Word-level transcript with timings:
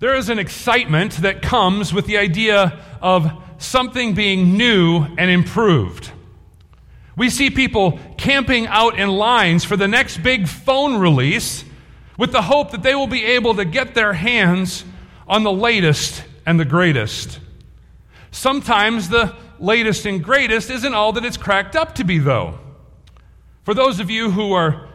There 0.00 0.14
is 0.14 0.30
an 0.30 0.38
excitement 0.38 1.12
that 1.18 1.42
comes 1.42 1.92
with 1.92 2.06
the 2.06 2.16
idea 2.16 2.80
of 3.02 3.30
something 3.58 4.14
being 4.14 4.56
new 4.56 5.02
and 5.18 5.30
improved. 5.30 6.10
We 7.16 7.28
see 7.28 7.50
people 7.50 8.00
camping 8.16 8.66
out 8.66 8.98
in 8.98 9.10
lines 9.10 9.62
for 9.62 9.76
the 9.76 9.86
next 9.86 10.22
big 10.22 10.48
phone 10.48 10.98
release 10.98 11.66
with 12.16 12.32
the 12.32 12.40
hope 12.40 12.70
that 12.70 12.82
they 12.82 12.94
will 12.94 13.08
be 13.08 13.26
able 13.26 13.56
to 13.56 13.66
get 13.66 13.94
their 13.94 14.14
hands 14.14 14.86
on 15.28 15.42
the 15.42 15.52
latest 15.52 16.24
and 16.46 16.58
the 16.58 16.64
greatest. 16.64 17.38
Sometimes 18.30 19.10
the 19.10 19.36
latest 19.58 20.06
and 20.06 20.24
greatest 20.24 20.70
isn't 20.70 20.94
all 20.94 21.12
that 21.12 21.26
it's 21.26 21.36
cracked 21.36 21.76
up 21.76 21.96
to 21.96 22.04
be, 22.04 22.16
though. 22.16 22.58
For 23.64 23.74
those 23.74 24.00
of 24.00 24.08
you 24.08 24.30
who 24.30 24.52
are 24.52 24.88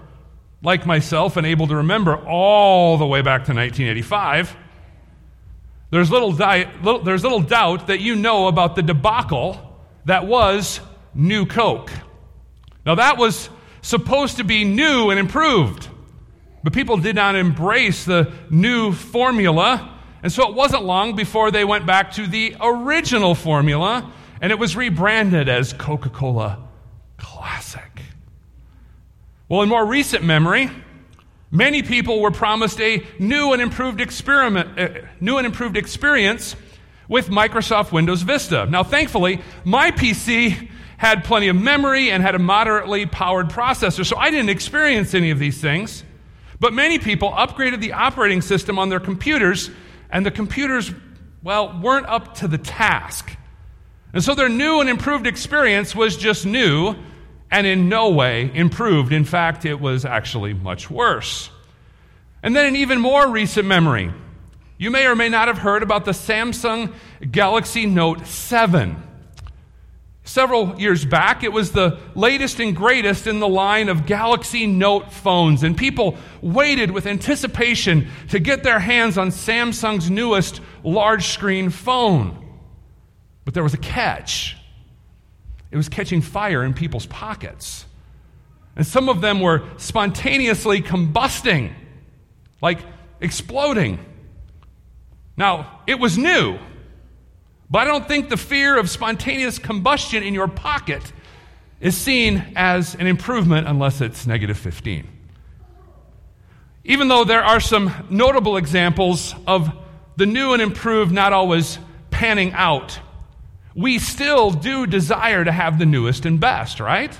like 0.64 0.88
myself 0.88 1.38
and 1.38 1.46
able 1.46 1.68
to 1.68 1.76
remember 1.76 2.18
all 2.18 2.98
the 2.98 3.06
way 3.06 3.22
back 3.22 3.46
to 3.46 3.54
1985, 3.54 4.64
there's 5.92 6.12
little, 6.12 6.32
di- 6.32 6.70
little, 6.84 7.02
there's 7.04 7.24
little 7.24 7.42
doubt 7.42 7.88
that 7.88 8.00
you 8.00 8.16
know 8.16 8.48
about 8.48 8.76
the 8.76 8.82
debacle 8.82 9.80
that 10.06 10.28
was 10.28 10.80
New 11.14 11.46
Coke. 11.46 11.92
Now, 12.86 12.96
that 12.96 13.18
was 13.18 13.50
supposed 13.82 14.38
to 14.38 14.43
be 14.43 14.64
new 14.64 15.10
and 15.10 15.20
improved, 15.20 15.88
but 16.64 16.74
people 16.74 16.98
did 16.98 17.16
not 17.16 17.36
embrace 17.36 18.06
the 18.06 18.32
new 18.50 18.92
formula. 18.92 19.98
And 20.24 20.32
so 20.32 20.50
it 20.50 20.56
wasn't 20.56 20.84
long 20.84 21.16
before 21.16 21.52
they 21.52 21.64
went 21.64 21.86
back 21.86 22.12
to 22.14 22.28
the 22.28 22.56
original 22.60 23.36
formula, 23.36 24.12
and 24.42 24.52
it 24.52 24.60
was 24.60 24.76
rebranded 24.76 25.48
as 25.48 25.71
Coca 25.74 26.10
Cola 26.10 26.68
Classic. 27.18 28.02
Well, 29.48 29.62
in 29.62 29.70
more 29.70 29.86
recent 29.86 30.24
memory, 30.24 30.71
many 31.55 31.82
people 31.82 32.19
were 32.19 32.31
promised 32.31 32.80
a 32.81 33.05
new 33.17 33.53
and 33.53 33.61
improved 33.61 34.02
experiment, 34.02 34.80
uh, 34.80 34.89
new 35.19 35.38
and 35.38 35.45
improved 35.45 35.78
experience 35.78 36.55
with 37.08 37.30
Microsoft 37.30 37.91
Windows 37.91 38.23
Vista. 38.23 38.66
Now, 38.69 38.84
thankfully, 38.84 39.42
my 39.64 39.92
PC 39.92 40.70
had 40.97 41.23
plenty 41.23 41.47
of 41.47 41.56
memory 41.56 42.12
and 42.12 42.23
had 42.23 42.36
a 42.36 42.39
moderately 42.39 43.06
powered 43.06 43.50
processor, 43.50 44.06
so 44.06 44.17
I 44.17 44.31
didn't 44.31 44.50
experience 44.50 45.14
any 45.14 45.31
of 45.31 45.39
these 45.39 45.59
things. 45.59 46.03
But 46.59 46.73
many 46.73 47.00
people 47.00 47.31
upgraded 47.31 47.81
the 47.81 47.94
operating 47.94 48.42
system 48.42 48.80
on 48.80 48.90
their 48.90 49.00
computers, 49.00 49.69
and 50.09 50.25
the 50.25 50.31
computers, 50.31 50.92
well, 51.44 51.80
weren't 51.81 52.08
up 52.08 52.36
to 52.36 52.47
the 52.47 52.58
task. 52.58 53.36
And 54.14 54.23
so 54.23 54.34
their 54.34 54.50
new 54.50 54.80
and 54.80 54.90
improved 54.90 55.28
experience 55.28 55.94
was 55.94 56.16
just 56.16 56.45
new 56.45 56.95
and 57.56 57.66
in 57.66 57.88
no 57.88 58.09
way 58.09 58.52
improved. 58.53 59.14
In 59.14 59.23
fact, 59.23 59.64
it 59.64 59.80
was 59.80 60.03
actually 60.03 60.53
much 60.53 60.92
worse. 60.92 61.50
And 62.44 62.53
then, 62.53 62.66
in 62.66 62.75
even 62.75 63.00
more 63.00 63.30
recent 63.30 63.66
memory, 63.66 64.14
you 64.78 64.92
may 64.92 65.08
or 65.08 65.16
may 65.16 65.30
not 65.30 65.47
have 65.47 65.59
heard 65.59 65.81
about 65.81 66.03
the 66.03 66.12
Samsung 66.12 66.94
Galaxy 67.31 67.86
Note 67.86 68.28
7. 68.28 69.02
Several 70.25 70.78
years 70.78 71.06
back, 71.06 71.45
it 71.45 71.53
was 71.53 71.72
the 71.72 71.97
latest 72.14 72.59
and 72.59 72.75
greatest 72.75 73.25
in 73.25 73.39
the 73.39 73.47
line 73.47 73.88
of 73.88 74.06
Galaxy 74.06 74.67
Note 74.67 75.14
phones, 75.14 75.64
and 75.64 75.78
people 75.78 76.17
waited 76.42 76.92
with 76.92 77.06
anticipation 77.06 78.09
to 78.31 78.40
get 78.40 78.64
their 78.64 78.80
hands 78.80 79.17
on 79.17 79.30
Samsung's 79.30 80.09
newest 80.09 80.59
large 80.84 81.28
screen 81.28 81.69
phone. 81.69 82.38
But 83.45 83.53
there 83.53 83.64
was 83.64 83.73
a 83.73 83.78
catch. 83.78 84.58
It 85.72 85.78
was 85.78 85.90
catching 85.90 86.22
fire 86.22 86.64
in 86.64 86.74
people's 86.74 87.06
pockets. 87.06 87.86
And 88.76 88.86
some 88.86 89.10
of 89.10 89.22
them 89.22 89.40
were 89.40 89.64
spontaneously 89.78 90.82
combusting, 90.82 91.74
like 92.62 92.80
exploding. 93.22 94.00
Now, 95.38 95.82
it 95.88 96.00
was 96.00 96.18
new, 96.18 96.58
but 97.70 97.80
I 97.80 97.86
don't 97.86 98.08
think 98.08 98.30
the 98.30 98.38
fear 98.38 98.78
of 98.78 98.90
spontaneous 98.90 99.60
combustion 99.60 100.24
in 100.24 100.34
your 100.34 100.48
pocket 100.48 101.12
is 101.80 101.98
seen 101.98 102.44
as 102.56 102.96
an 102.96 103.08
improvement 103.08 103.68
unless 103.68 104.02
it's 104.02 104.25
negative 104.25 104.58
15. 104.58 105.08
Even 106.84 107.08
though 107.08 107.24
there 107.24 107.44
are 107.44 107.59
some 107.59 107.92
notable 108.09 108.58
examples 108.58 109.34
of 109.48 109.72
the 110.18 110.25
new 110.25 110.54
and 110.54 110.62
improved 110.62 111.12
not 111.12 111.34
always 111.34 111.80
panning 112.12 112.54
out 112.54 113.00
we 113.75 114.00
still 114.00 114.52
do 114.52 114.88
desire 114.88 115.44
to 115.44 115.52
have 115.52 115.78
the 115.78 115.86
newest 115.86 116.25
and 116.25 116.40
best, 116.40 116.80
right? 116.80 117.16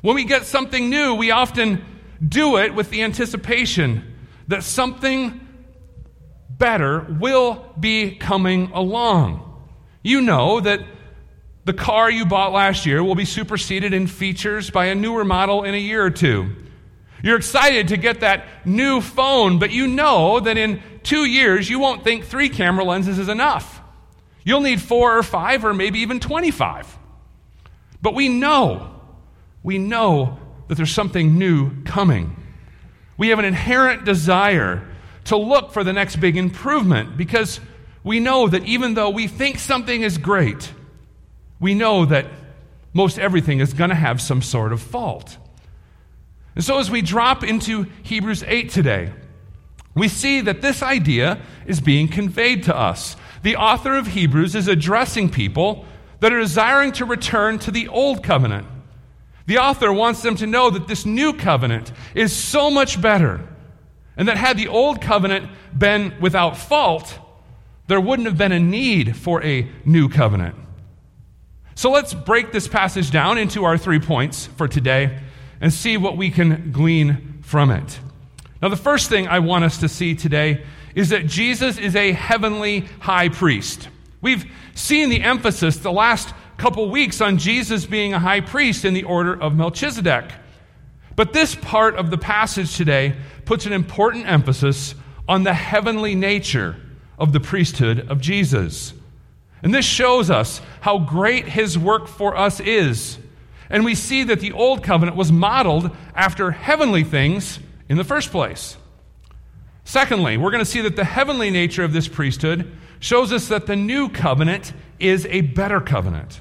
When 0.00 0.14
we 0.14 0.24
get 0.24 0.46
something 0.46 0.88
new, 0.88 1.14
we 1.14 1.32
often 1.32 1.84
do 2.26 2.58
it 2.58 2.74
with 2.74 2.90
the 2.90 3.02
anticipation 3.02 4.14
that 4.48 4.62
something 4.62 5.40
better 6.48 7.00
will 7.00 7.74
be 7.78 8.14
coming 8.14 8.70
along. 8.72 9.40
You 10.02 10.20
know 10.20 10.60
that 10.60 10.80
the 11.64 11.72
car 11.72 12.10
you 12.10 12.26
bought 12.26 12.52
last 12.52 12.86
year 12.86 13.02
will 13.02 13.14
be 13.14 13.24
superseded 13.24 13.92
in 13.92 14.06
features 14.06 14.70
by 14.70 14.86
a 14.86 14.94
newer 14.94 15.24
model 15.24 15.64
in 15.64 15.74
a 15.74 15.78
year 15.78 16.04
or 16.04 16.10
two. 16.10 16.54
You're 17.22 17.38
excited 17.38 17.88
to 17.88 17.96
get 17.96 18.20
that 18.20 18.44
new 18.66 19.00
phone, 19.00 19.58
but 19.58 19.70
you 19.70 19.86
know 19.86 20.40
that 20.40 20.58
in 20.58 20.82
two 21.02 21.24
years 21.24 21.68
you 21.68 21.78
won't 21.78 22.04
think 22.04 22.26
three 22.26 22.50
camera 22.50 22.84
lenses 22.84 23.18
is 23.18 23.28
enough. 23.28 23.73
You'll 24.44 24.60
need 24.60 24.80
four 24.80 25.16
or 25.16 25.22
five 25.22 25.64
or 25.64 25.72
maybe 25.72 26.00
even 26.00 26.20
25. 26.20 26.98
But 28.02 28.14
we 28.14 28.28
know, 28.28 28.94
we 29.62 29.78
know 29.78 30.38
that 30.68 30.74
there's 30.74 30.92
something 30.92 31.38
new 31.38 31.82
coming. 31.84 32.36
We 33.16 33.28
have 33.28 33.38
an 33.38 33.46
inherent 33.46 34.04
desire 34.04 34.86
to 35.24 35.36
look 35.36 35.72
for 35.72 35.82
the 35.82 35.92
next 35.92 36.16
big 36.16 36.36
improvement 36.36 37.16
because 37.16 37.60
we 38.02 38.20
know 38.20 38.46
that 38.48 38.64
even 38.64 38.94
though 38.94 39.10
we 39.10 39.26
think 39.26 39.58
something 39.58 40.02
is 40.02 40.18
great, 40.18 40.70
we 41.58 41.74
know 41.74 42.04
that 42.04 42.26
most 42.92 43.18
everything 43.18 43.60
is 43.60 43.72
going 43.72 43.90
to 43.90 43.96
have 43.96 44.20
some 44.20 44.42
sort 44.42 44.72
of 44.72 44.82
fault. 44.82 45.38
And 46.54 46.62
so, 46.62 46.78
as 46.78 46.90
we 46.90 47.02
drop 47.02 47.42
into 47.42 47.86
Hebrews 48.02 48.44
8 48.46 48.70
today, 48.70 49.12
we 49.94 50.08
see 50.08 50.40
that 50.40 50.60
this 50.60 50.82
idea 50.82 51.40
is 51.66 51.80
being 51.80 52.08
conveyed 52.08 52.64
to 52.64 52.76
us 52.76 53.16
the 53.44 53.56
author 53.56 53.94
of 53.94 54.06
Hebrews 54.06 54.54
is 54.54 54.68
addressing 54.68 55.28
people 55.28 55.84
that 56.20 56.32
are 56.32 56.40
desiring 56.40 56.92
to 56.92 57.04
return 57.04 57.58
to 57.60 57.70
the 57.70 57.88
old 57.88 58.24
covenant. 58.24 58.66
The 59.46 59.58
author 59.58 59.92
wants 59.92 60.22
them 60.22 60.34
to 60.36 60.46
know 60.46 60.70
that 60.70 60.88
this 60.88 61.04
new 61.04 61.34
covenant 61.34 61.92
is 62.14 62.34
so 62.34 62.70
much 62.70 63.02
better, 63.02 63.46
and 64.16 64.28
that 64.28 64.38
had 64.38 64.56
the 64.56 64.68
old 64.68 65.02
covenant 65.02 65.50
been 65.76 66.14
without 66.22 66.56
fault, 66.56 67.18
there 67.86 68.00
wouldn't 68.00 68.26
have 68.26 68.38
been 68.38 68.52
a 68.52 68.58
need 68.58 69.14
for 69.14 69.44
a 69.44 69.68
new 69.84 70.08
covenant. 70.08 70.54
So 71.74 71.90
let's 71.90 72.14
break 72.14 72.50
this 72.50 72.66
passage 72.66 73.10
down 73.10 73.36
into 73.36 73.64
our 73.64 73.76
three 73.76 74.00
points 74.00 74.46
for 74.46 74.66
today 74.66 75.20
and 75.60 75.70
see 75.70 75.98
what 75.98 76.16
we 76.16 76.30
can 76.30 76.72
glean 76.72 77.40
from 77.42 77.70
it. 77.70 78.00
Now, 78.64 78.70
the 78.70 78.76
first 78.76 79.10
thing 79.10 79.28
I 79.28 79.40
want 79.40 79.62
us 79.64 79.76
to 79.80 79.90
see 79.90 80.14
today 80.14 80.64
is 80.94 81.10
that 81.10 81.26
Jesus 81.26 81.76
is 81.76 81.94
a 81.94 82.12
heavenly 82.12 82.88
high 82.98 83.28
priest. 83.28 83.90
We've 84.22 84.50
seen 84.74 85.10
the 85.10 85.20
emphasis 85.20 85.76
the 85.76 85.92
last 85.92 86.32
couple 86.56 86.88
weeks 86.88 87.20
on 87.20 87.36
Jesus 87.36 87.84
being 87.84 88.14
a 88.14 88.18
high 88.18 88.40
priest 88.40 88.86
in 88.86 88.94
the 88.94 89.02
order 89.02 89.38
of 89.38 89.54
Melchizedek. 89.54 90.32
But 91.14 91.34
this 91.34 91.54
part 91.54 91.96
of 91.96 92.10
the 92.10 92.16
passage 92.16 92.74
today 92.74 93.16
puts 93.44 93.66
an 93.66 93.74
important 93.74 94.26
emphasis 94.26 94.94
on 95.28 95.42
the 95.42 95.52
heavenly 95.52 96.14
nature 96.14 96.74
of 97.18 97.34
the 97.34 97.40
priesthood 97.40 98.08
of 98.08 98.18
Jesus. 98.18 98.94
And 99.62 99.74
this 99.74 99.84
shows 99.84 100.30
us 100.30 100.62
how 100.80 101.00
great 101.00 101.46
his 101.46 101.78
work 101.78 102.08
for 102.08 102.34
us 102.34 102.60
is. 102.60 103.18
And 103.68 103.84
we 103.84 103.94
see 103.94 104.24
that 104.24 104.40
the 104.40 104.52
old 104.52 104.82
covenant 104.82 105.18
was 105.18 105.30
modeled 105.30 105.94
after 106.14 106.50
heavenly 106.50 107.04
things 107.04 107.58
in 107.88 107.96
the 107.96 108.04
first 108.04 108.30
place. 108.30 108.76
Secondly, 109.84 110.36
we're 110.36 110.50
going 110.50 110.64
to 110.64 110.70
see 110.70 110.80
that 110.80 110.96
the 110.96 111.04
heavenly 111.04 111.50
nature 111.50 111.84
of 111.84 111.92
this 111.92 112.08
priesthood 112.08 112.70
shows 113.00 113.32
us 113.32 113.48
that 113.48 113.66
the 113.66 113.76
new 113.76 114.08
covenant 114.08 114.72
is 114.98 115.26
a 115.26 115.42
better 115.42 115.80
covenant. 115.80 116.40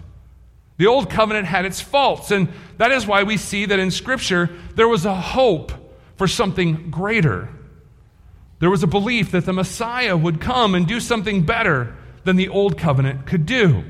The 0.77 0.87
old 0.87 1.09
covenant 1.09 1.45
had 1.45 1.65
its 1.65 1.81
faults, 1.81 2.31
and 2.31 2.49
that 2.77 2.91
is 2.91 3.05
why 3.05 3.23
we 3.23 3.37
see 3.37 3.65
that 3.65 3.79
in 3.79 3.91
Scripture 3.91 4.49
there 4.75 4.87
was 4.87 5.05
a 5.05 5.15
hope 5.15 5.71
for 6.15 6.27
something 6.27 6.89
greater. 6.89 7.49
There 8.59 8.69
was 8.69 8.83
a 8.83 8.87
belief 8.87 9.31
that 9.31 9.45
the 9.45 9.53
Messiah 9.53 10.15
would 10.15 10.39
come 10.39 10.73
and 10.73 10.87
do 10.87 10.99
something 10.99 11.45
better 11.45 11.95
than 12.23 12.37
the 12.37 12.47
old 12.47 12.77
covenant 12.77 13.25
could 13.25 13.45
do. 13.45 13.83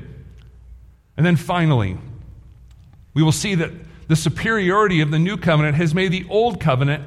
And 1.16 1.24
then 1.24 1.36
finally, 1.36 1.96
we 3.14 3.22
will 3.22 3.32
see 3.32 3.54
that 3.54 3.70
the 4.08 4.16
superiority 4.16 5.00
of 5.00 5.12
the 5.12 5.18
new 5.18 5.36
covenant 5.36 5.76
has 5.76 5.94
made 5.94 6.10
the 6.10 6.26
old 6.28 6.60
covenant 6.60 7.04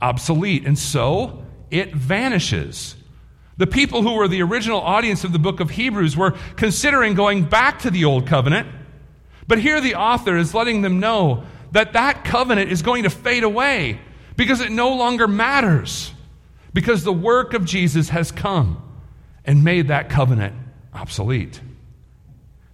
obsolete. 0.00 0.66
And 0.66 0.78
so, 0.78 1.44
it 1.70 1.94
vanishes. 1.94 2.96
The 3.56 3.66
people 3.66 4.02
who 4.02 4.14
were 4.14 4.28
the 4.28 4.42
original 4.42 4.80
audience 4.80 5.22
of 5.24 5.32
the 5.32 5.38
book 5.38 5.60
of 5.60 5.70
Hebrews 5.70 6.16
were 6.16 6.34
considering 6.56 7.14
going 7.14 7.44
back 7.44 7.80
to 7.80 7.90
the 7.90 8.04
old 8.04 8.26
covenant, 8.26 8.68
but 9.46 9.58
here 9.58 9.80
the 9.80 9.96
author 9.96 10.36
is 10.36 10.54
letting 10.54 10.82
them 10.82 11.00
know 11.00 11.44
that 11.72 11.92
that 11.92 12.24
covenant 12.24 12.72
is 12.72 12.82
going 12.82 13.02
to 13.02 13.10
fade 13.10 13.44
away 13.44 14.00
because 14.36 14.60
it 14.60 14.72
no 14.72 14.94
longer 14.94 15.28
matters, 15.28 16.12
because 16.72 17.04
the 17.04 17.12
work 17.12 17.52
of 17.52 17.64
Jesus 17.64 18.08
has 18.08 18.32
come. 18.32 18.82
and 19.44 19.64
made 19.64 19.88
that 19.88 20.08
covenant 20.08 20.54
obsolete. 20.94 21.60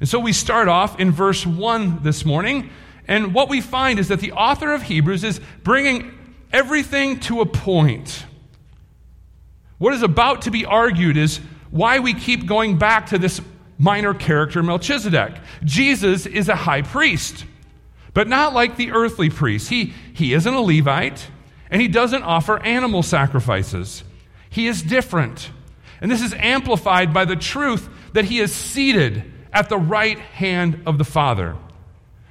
And 0.00 0.08
so 0.08 0.18
we 0.18 0.32
start 0.32 0.68
off 0.68 1.00
in 1.00 1.10
verse 1.10 1.46
1 1.46 2.02
this 2.02 2.24
morning, 2.24 2.70
and 3.08 3.32
what 3.32 3.48
we 3.48 3.60
find 3.60 3.98
is 3.98 4.08
that 4.08 4.20
the 4.20 4.32
author 4.32 4.72
of 4.72 4.82
Hebrews 4.82 5.24
is 5.24 5.40
bringing 5.62 6.15
everything 6.52 7.20
to 7.20 7.40
a 7.40 7.46
point. 7.46 8.24
What 9.78 9.94
is 9.94 10.02
about 10.02 10.42
to 10.42 10.50
be 10.50 10.64
argued 10.64 11.16
is 11.16 11.40
why 11.70 11.98
we 11.98 12.14
keep 12.14 12.46
going 12.46 12.78
back 12.78 13.08
to 13.08 13.18
this 13.18 13.40
minor 13.78 14.14
character, 14.14 14.62
Melchizedek. 14.62 15.34
Jesus 15.64 16.26
is 16.26 16.48
a 16.48 16.56
high 16.56 16.82
priest, 16.82 17.44
but 18.14 18.28
not 18.28 18.54
like 18.54 18.76
the 18.76 18.92
earthly 18.92 19.28
priest. 19.28 19.68
He, 19.68 19.92
he 20.14 20.32
isn't 20.32 20.52
a 20.52 20.60
Levite, 20.60 21.28
and 21.70 21.82
he 21.82 21.88
doesn't 21.88 22.22
offer 22.22 22.62
animal 22.62 23.02
sacrifices. 23.02 24.02
He 24.48 24.66
is 24.66 24.82
different. 24.82 25.50
And 26.00 26.10
this 26.10 26.22
is 26.22 26.34
amplified 26.34 27.12
by 27.12 27.24
the 27.24 27.36
truth 27.36 27.88
that 28.12 28.24
he 28.24 28.40
is 28.40 28.52
seated 28.52 29.30
at 29.52 29.68
the 29.68 29.78
right 29.78 30.18
hand 30.18 30.82
of 30.86 30.98
the 30.98 31.04
Father. 31.04 31.56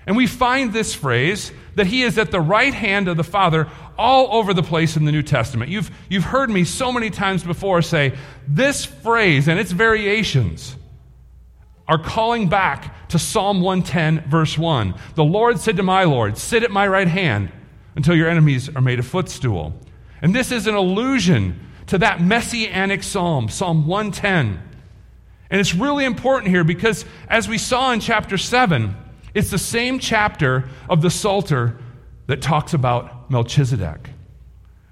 And 0.07 0.15
we 0.15 0.27
find 0.27 0.71
this 0.71 0.93
phrase 0.93 1.51
that 1.75 1.87
he 1.87 2.03
is 2.03 2.17
at 2.17 2.31
the 2.31 2.39
right 2.39 2.73
hand 2.73 3.07
of 3.07 3.17
the 3.17 3.23
Father 3.23 3.67
all 3.97 4.27
over 4.31 4.53
the 4.53 4.63
place 4.63 4.97
in 4.97 5.05
the 5.05 5.11
New 5.11 5.23
Testament. 5.23 5.71
You've, 5.71 5.89
you've 6.09 6.25
heard 6.25 6.49
me 6.49 6.63
so 6.63 6.91
many 6.91 7.09
times 7.09 7.43
before 7.43 7.81
say 7.81 8.15
this 8.47 8.85
phrase 8.85 9.47
and 9.47 9.59
its 9.59 9.71
variations 9.71 10.75
are 11.87 11.97
calling 11.97 12.49
back 12.49 13.09
to 13.09 13.19
Psalm 13.19 13.61
110, 13.61 14.29
verse 14.29 14.57
1. 14.57 14.95
The 15.15 15.23
Lord 15.23 15.59
said 15.59 15.77
to 15.77 15.83
my 15.83 16.03
Lord, 16.03 16.37
Sit 16.37 16.63
at 16.63 16.71
my 16.71 16.87
right 16.87 17.07
hand 17.07 17.51
until 17.95 18.15
your 18.15 18.29
enemies 18.29 18.69
are 18.75 18.81
made 18.81 18.99
a 18.99 19.03
footstool. 19.03 19.73
And 20.21 20.33
this 20.33 20.51
is 20.51 20.67
an 20.67 20.75
allusion 20.75 21.59
to 21.87 21.99
that 21.99 22.21
messianic 22.21 23.03
psalm, 23.03 23.49
Psalm 23.49 23.85
110. 23.85 24.61
And 25.51 25.61
it's 25.61 25.75
really 25.75 26.05
important 26.05 26.49
here 26.49 26.63
because, 26.63 27.05
as 27.29 27.47
we 27.47 27.59
saw 27.59 27.91
in 27.91 27.99
chapter 27.99 28.37
7, 28.37 28.95
it's 29.35 29.51
the 29.51 29.59
same 29.59 29.99
chapter 29.99 30.67
of 30.89 31.01
the 31.01 31.11
Psalter 31.11 31.77
that 32.27 32.41
talks 32.41 32.73
about 32.73 33.29
Melchizedek. 33.29 34.09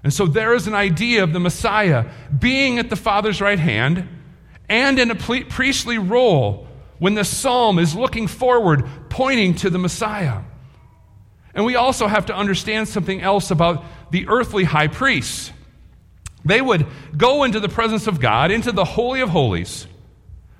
And 0.04 0.12
so 0.12 0.26
there 0.26 0.54
is 0.54 0.66
an 0.66 0.74
idea 0.74 1.24
of 1.24 1.32
the 1.32 1.40
Messiah 1.40 2.10
being 2.38 2.78
at 2.78 2.90
the 2.90 2.96
Father's 2.96 3.40
right 3.40 3.58
hand 3.58 4.06
and 4.68 4.98
in 4.98 5.10
a 5.10 5.14
priestly 5.14 5.96
role 5.98 6.68
when 6.98 7.14
the 7.14 7.24
psalm 7.24 7.78
is 7.78 7.96
looking 7.96 8.26
forward, 8.26 8.86
pointing 9.08 9.54
to 9.56 9.70
the 9.70 9.78
Messiah. 9.78 10.42
And 11.54 11.64
we 11.64 11.76
also 11.76 12.06
have 12.06 12.26
to 12.26 12.36
understand 12.36 12.88
something 12.88 13.20
else 13.22 13.50
about 13.50 13.84
the 14.10 14.28
earthly 14.28 14.64
high 14.64 14.88
priests. 14.88 15.52
They 16.44 16.60
would 16.60 16.86
go 17.16 17.44
into 17.44 17.60
the 17.60 17.68
presence 17.70 18.06
of 18.06 18.20
God, 18.20 18.50
into 18.50 18.72
the 18.72 18.84
Holy 18.84 19.22
of 19.22 19.30
Holies. 19.30 19.86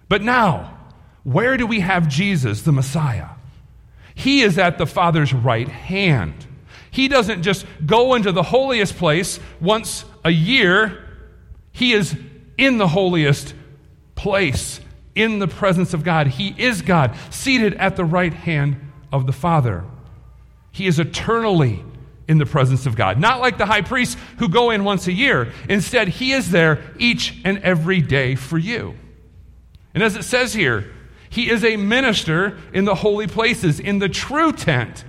But 0.09 0.23
now, 0.23 0.79
where 1.23 1.59
do 1.59 1.67
we 1.67 1.81
have 1.81 2.09
Jesus, 2.09 2.63
the 2.63 2.73
Messiah? 2.73 3.34
He 4.15 4.43
is 4.43 4.59
at 4.59 4.79
the 4.79 4.87
Father's 4.87 5.33
right 5.33 5.69
hand. 5.69 6.47
He 6.91 7.09
doesn't 7.09 7.43
just 7.43 7.67
go 7.85 8.15
into 8.15 8.31
the 8.31 8.43
holiest 8.43 8.97
place 8.97 9.41
once 9.61 10.05
a 10.25 10.31
year, 10.31 11.05
He 11.73 11.93
is 11.93 12.17
in 12.57 12.79
the 12.79 12.87
holiest 12.87 13.55
place, 14.15 14.81
in 15.15 15.41
the 15.41 15.49
presence 15.49 15.93
of 15.93 16.05
God. 16.05 16.29
He 16.29 16.55
is 16.57 16.83
God, 16.83 17.17
seated 17.31 17.75
at 17.75 17.97
the 17.97 18.05
right 18.05 18.33
hand 18.33 18.77
of 19.13 19.27
the 19.27 19.33
Father. 19.33 19.85
He 20.71 20.87
is 20.87 20.99
eternally 20.99 21.85
in 22.27 22.39
the 22.39 22.47
presence 22.47 22.87
of 22.87 22.97
God. 22.97 23.19
Not 23.19 23.41
like 23.41 23.59
the 23.59 23.67
high 23.67 23.83
priests 23.83 24.17
who 24.39 24.49
go 24.49 24.71
in 24.71 24.85
once 24.85 25.07
a 25.07 25.13
year. 25.13 25.53
Instead, 25.69 26.09
He 26.09 26.33
is 26.33 26.51
there 26.51 26.81
each 26.99 27.41
and 27.45 27.59
every 27.59 28.01
day 28.01 28.35
for 28.35 28.59
you. 28.59 28.95
And 29.95 30.03
as 30.03 30.17
it 30.17 30.25
says 30.25 30.53
here, 30.53 30.93
he 31.35 31.51
is 31.51 31.65
a 31.65 31.77
minister 31.77 32.57
in 32.73 32.85
the 32.85 32.95
holy 32.95 33.27
places, 33.27 33.81
in 33.81 33.99
the 33.99 34.09
true 34.09 34.53
tent 34.53 35.05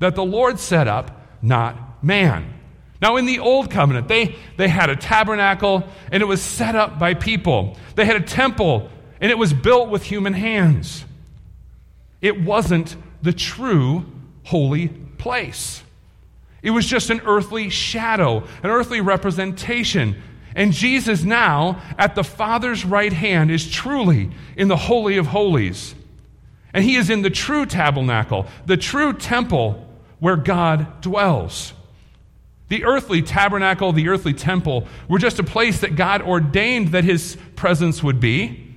that 0.00 0.16
the 0.16 0.24
Lord 0.24 0.58
set 0.58 0.88
up, 0.88 1.24
not 1.40 2.02
man. 2.02 2.52
Now, 3.00 3.16
in 3.16 3.26
the 3.26 3.38
Old 3.38 3.70
Covenant, 3.70 4.08
they, 4.08 4.34
they 4.56 4.66
had 4.66 4.90
a 4.90 4.96
tabernacle 4.96 5.84
and 6.10 6.20
it 6.20 6.26
was 6.26 6.42
set 6.42 6.74
up 6.74 6.98
by 6.98 7.14
people. 7.14 7.76
They 7.94 8.04
had 8.04 8.16
a 8.16 8.24
temple 8.24 8.90
and 9.20 9.30
it 9.30 9.38
was 9.38 9.52
built 9.52 9.88
with 9.88 10.02
human 10.02 10.32
hands. 10.32 11.04
It 12.20 12.42
wasn't 12.42 12.96
the 13.22 13.32
true 13.32 14.04
holy 14.42 14.88
place. 14.88 15.84
It 16.60 16.72
was 16.72 16.86
just 16.86 17.08
an 17.10 17.20
earthly 17.24 17.70
shadow, 17.70 18.38
an 18.64 18.70
earthly 18.70 19.00
representation. 19.00 20.20
And 20.58 20.72
Jesus, 20.72 21.22
now 21.22 21.80
at 21.96 22.16
the 22.16 22.24
Father's 22.24 22.84
right 22.84 23.12
hand, 23.12 23.52
is 23.52 23.70
truly 23.70 24.32
in 24.56 24.66
the 24.66 24.76
Holy 24.76 25.16
of 25.16 25.28
Holies. 25.28 25.94
And 26.74 26.84
he 26.84 26.96
is 26.96 27.10
in 27.10 27.22
the 27.22 27.30
true 27.30 27.64
tabernacle, 27.64 28.44
the 28.66 28.76
true 28.76 29.12
temple 29.12 29.88
where 30.18 30.34
God 30.34 31.00
dwells. 31.00 31.72
The 32.70 32.84
earthly 32.84 33.22
tabernacle, 33.22 33.92
the 33.92 34.08
earthly 34.08 34.34
temple, 34.34 34.88
were 35.08 35.20
just 35.20 35.38
a 35.38 35.44
place 35.44 35.82
that 35.82 35.94
God 35.94 36.22
ordained 36.22 36.88
that 36.88 37.04
his 37.04 37.36
presence 37.54 38.02
would 38.02 38.18
be, 38.18 38.74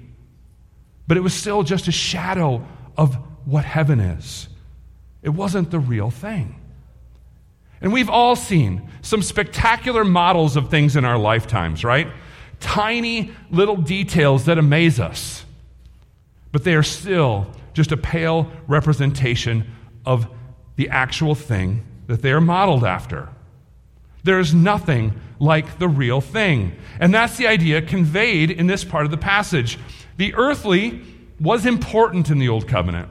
but 1.08 1.18
it 1.18 1.22
was 1.22 1.34
still 1.34 1.64
just 1.64 1.88
a 1.88 1.92
shadow 1.92 2.64
of 2.96 3.16
what 3.46 3.66
heaven 3.66 4.00
is. 4.00 4.48
It 5.24 5.30
wasn't 5.30 5.72
the 5.72 5.80
real 5.80 6.12
thing. 6.12 6.61
And 7.82 7.92
we've 7.92 8.10
all 8.10 8.36
seen 8.36 8.90
some 9.02 9.22
spectacular 9.22 10.04
models 10.04 10.56
of 10.56 10.70
things 10.70 10.96
in 10.96 11.04
our 11.04 11.18
lifetimes, 11.18 11.84
right? 11.84 12.08
Tiny 12.60 13.32
little 13.50 13.78
details 13.78 14.46
that 14.46 14.58
amaze 14.58 15.00
us. 15.00 15.44
But 16.52 16.64
they 16.64 16.76
are 16.76 16.84
still 16.84 17.48
just 17.74 17.92
a 17.92 17.98
pale 17.98 18.52
representation 18.68 19.68
of 20.06 20.28
the 20.76 20.90
actual 20.90 21.36
thing 21.36 21.84
that 22.08 22.22
they 22.22 22.32
are 22.32 22.42
modeled 22.42 22.84
after. 22.84 23.30
There 24.24 24.40
is 24.40 24.54
nothing 24.54 25.20
like 25.40 25.80
the 25.80 25.88
real 25.88 26.22
thing. 26.22 26.76
And 27.00 27.14
that's 27.14 27.38
the 27.38 27.48
idea 27.48 27.82
conveyed 27.82 28.52
in 28.52 28.68
this 28.68 28.84
part 28.84 29.06
of 29.06 29.12
the 29.12 29.18
passage. 29.18 29.80
The 30.18 30.36
earthly 30.36 31.02
was 31.40 31.66
important 31.66 32.30
in 32.30 32.38
the 32.38 32.50
Old 32.50 32.68
Covenant, 32.68 33.10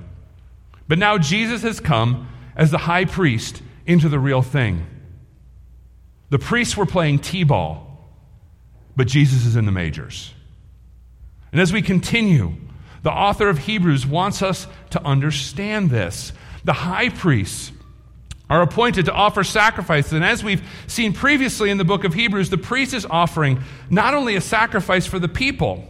but 0.87 0.99
now 0.99 1.19
Jesus 1.19 1.63
has 1.63 1.81
come 1.81 2.29
as 2.55 2.71
the 2.71 2.79
high 2.79 3.05
priest 3.05 3.63
into 3.87 4.09
the 4.09 4.19
real 4.19 4.43
thing. 4.43 4.87
The 6.31 6.39
priests 6.39 6.77
were 6.77 6.87
playing 6.87 7.21
T 7.21 7.45
ball, 7.45 8.09
but 8.97 9.07
Jesus 9.07 9.45
is 9.47 9.57
in 9.57 9.67
the 9.67 9.73
majors. 9.73 10.33
And 11.53 11.61
as 11.61 11.73
we 11.73 11.83
continue, 11.83 12.55
the 13.03 13.11
author 13.11 13.49
of 13.49 13.59
Hebrews 13.59 14.07
wants 14.07 14.43
us 14.43 14.67
to 14.91 15.05
understand 15.05 15.91
this. 15.91 16.33
The 16.65 16.73
high 16.73 17.09
priests 17.09 17.73
are 18.49 18.63
appointed 18.63 19.07
to 19.07 19.13
offer 19.13 19.45
sacrifices. 19.45 20.13
And 20.13 20.25
as 20.25 20.45
we've 20.45 20.63
seen 20.87 21.13
previously 21.13 21.71
in 21.71 21.79
the 21.79 21.85
book 21.85 22.05
of 22.05 22.15
Hebrews, 22.15 22.51
the 22.51 22.59
priest 22.59 22.93
is 22.95 23.07
offering 23.07 23.63
not 23.89 24.13
only 24.13 24.37
a 24.37 24.41
sacrifice 24.41 25.07
for 25.07 25.19
the 25.19 25.29
people, 25.29 25.89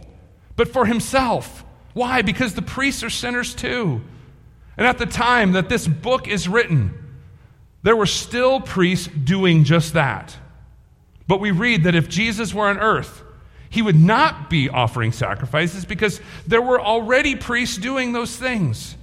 but 0.55 0.67
for 0.67 0.85
himself. 0.85 1.65
Why? 1.93 2.21
Because 2.21 2.53
the 2.53 2.61
priests 2.61 3.03
are 3.03 3.09
sinners 3.09 3.55
too. 3.55 4.01
And 4.77 4.87
at 4.87 4.99
the 4.99 5.05
time 5.05 5.53
that 5.53 5.69
this 5.69 5.87
book 5.87 6.27
is 6.27 6.47
written, 6.47 6.93
there 7.83 7.95
were 7.95 8.05
still 8.05 8.59
priests 8.59 9.07
doing 9.07 9.63
just 9.63 9.93
that. 9.93 10.37
But 11.27 11.39
we 11.39 11.51
read 11.51 11.83
that 11.83 11.95
if 11.95 12.09
Jesus 12.09 12.53
were 12.53 12.67
on 12.67 12.77
earth, 12.77 13.23
he 13.69 13.81
would 13.81 13.95
not 13.95 14.49
be 14.49 14.69
offering 14.69 15.11
sacrifices 15.13 15.85
because 15.85 16.19
there 16.45 16.61
were 16.61 16.79
already 16.79 17.35
priests 17.35 17.77
doing 17.77 18.11
those 18.11 18.35
things. 18.35 18.95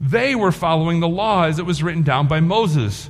They 0.00 0.34
were 0.34 0.52
following 0.52 1.00
the 1.00 1.08
law 1.08 1.44
as 1.44 1.58
it 1.58 1.66
was 1.66 1.82
written 1.82 2.02
down 2.02 2.28
by 2.28 2.40
Moses. 2.40 3.08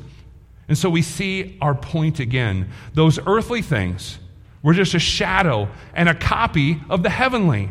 And 0.68 0.78
so 0.78 0.88
we 0.88 1.02
see 1.02 1.58
our 1.60 1.74
point 1.74 2.20
again. 2.20 2.70
Those 2.94 3.18
earthly 3.26 3.62
things 3.62 4.18
were 4.62 4.74
just 4.74 4.94
a 4.94 4.98
shadow 4.98 5.68
and 5.92 6.08
a 6.08 6.14
copy 6.14 6.80
of 6.88 7.02
the 7.02 7.10
heavenly. 7.10 7.70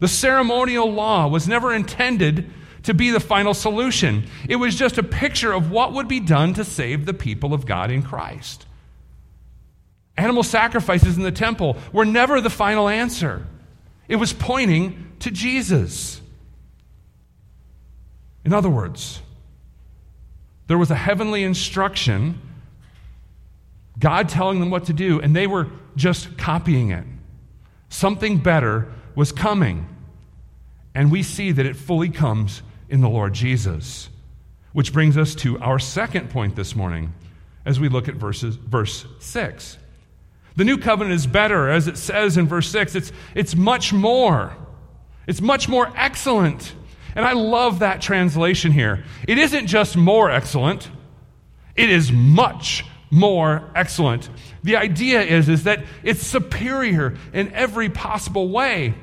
The 0.00 0.08
ceremonial 0.08 0.92
law 0.92 1.28
was 1.28 1.48
never 1.48 1.72
intended 1.74 2.52
to 2.88 2.94
be 2.94 3.10
the 3.10 3.20
final 3.20 3.52
solution. 3.52 4.24
It 4.48 4.56
was 4.56 4.74
just 4.74 4.96
a 4.96 5.02
picture 5.02 5.52
of 5.52 5.70
what 5.70 5.92
would 5.92 6.08
be 6.08 6.20
done 6.20 6.54
to 6.54 6.64
save 6.64 7.04
the 7.04 7.12
people 7.12 7.52
of 7.52 7.66
God 7.66 7.90
in 7.90 8.02
Christ. 8.02 8.64
Animal 10.16 10.42
sacrifices 10.42 11.18
in 11.18 11.22
the 11.22 11.30
temple 11.30 11.76
were 11.92 12.06
never 12.06 12.40
the 12.40 12.48
final 12.48 12.88
answer, 12.88 13.46
it 14.08 14.16
was 14.16 14.32
pointing 14.32 15.12
to 15.18 15.30
Jesus. 15.30 16.22
In 18.42 18.54
other 18.54 18.70
words, 18.70 19.20
there 20.66 20.78
was 20.78 20.90
a 20.90 20.94
heavenly 20.94 21.42
instruction, 21.42 22.40
God 23.98 24.30
telling 24.30 24.60
them 24.60 24.70
what 24.70 24.86
to 24.86 24.94
do, 24.94 25.20
and 25.20 25.36
they 25.36 25.46
were 25.46 25.66
just 25.94 26.38
copying 26.38 26.90
it. 26.90 27.04
Something 27.90 28.38
better 28.38 28.90
was 29.14 29.30
coming. 29.30 29.86
And 30.94 31.12
we 31.12 31.22
see 31.22 31.52
that 31.52 31.66
it 31.66 31.76
fully 31.76 32.08
comes 32.08 32.62
in 32.88 33.00
the 33.00 33.08
Lord 33.08 33.34
Jesus. 33.34 34.08
Which 34.72 34.92
brings 34.92 35.16
us 35.16 35.34
to 35.36 35.58
our 35.60 35.78
second 35.78 36.30
point 36.30 36.56
this 36.56 36.76
morning 36.76 37.12
as 37.64 37.80
we 37.80 37.88
look 37.88 38.08
at 38.08 38.14
verses, 38.14 38.56
verse 38.56 39.06
6. 39.18 39.78
The 40.56 40.64
new 40.64 40.78
covenant 40.78 41.14
is 41.14 41.26
better, 41.26 41.68
as 41.68 41.86
it 41.86 41.96
says 41.96 42.36
in 42.36 42.46
verse 42.46 42.68
6. 42.70 42.94
It's, 42.94 43.12
it's 43.34 43.54
much 43.54 43.92
more. 43.92 44.56
It's 45.26 45.40
much 45.40 45.68
more 45.68 45.92
excellent. 45.94 46.74
And 47.14 47.24
I 47.24 47.32
love 47.32 47.80
that 47.80 48.00
translation 48.00 48.72
here. 48.72 49.04
It 49.26 49.38
isn't 49.38 49.66
just 49.66 49.96
more 49.96 50.30
excellent, 50.30 50.90
it 51.76 51.90
is 51.90 52.10
much 52.10 52.84
more 53.10 53.70
excellent. 53.74 54.28
The 54.62 54.76
idea 54.76 55.22
is, 55.22 55.48
is 55.48 55.64
that 55.64 55.84
it's 56.02 56.26
superior 56.26 57.16
in 57.32 57.52
every 57.52 57.88
possible 57.88 58.48
way. 58.48 58.94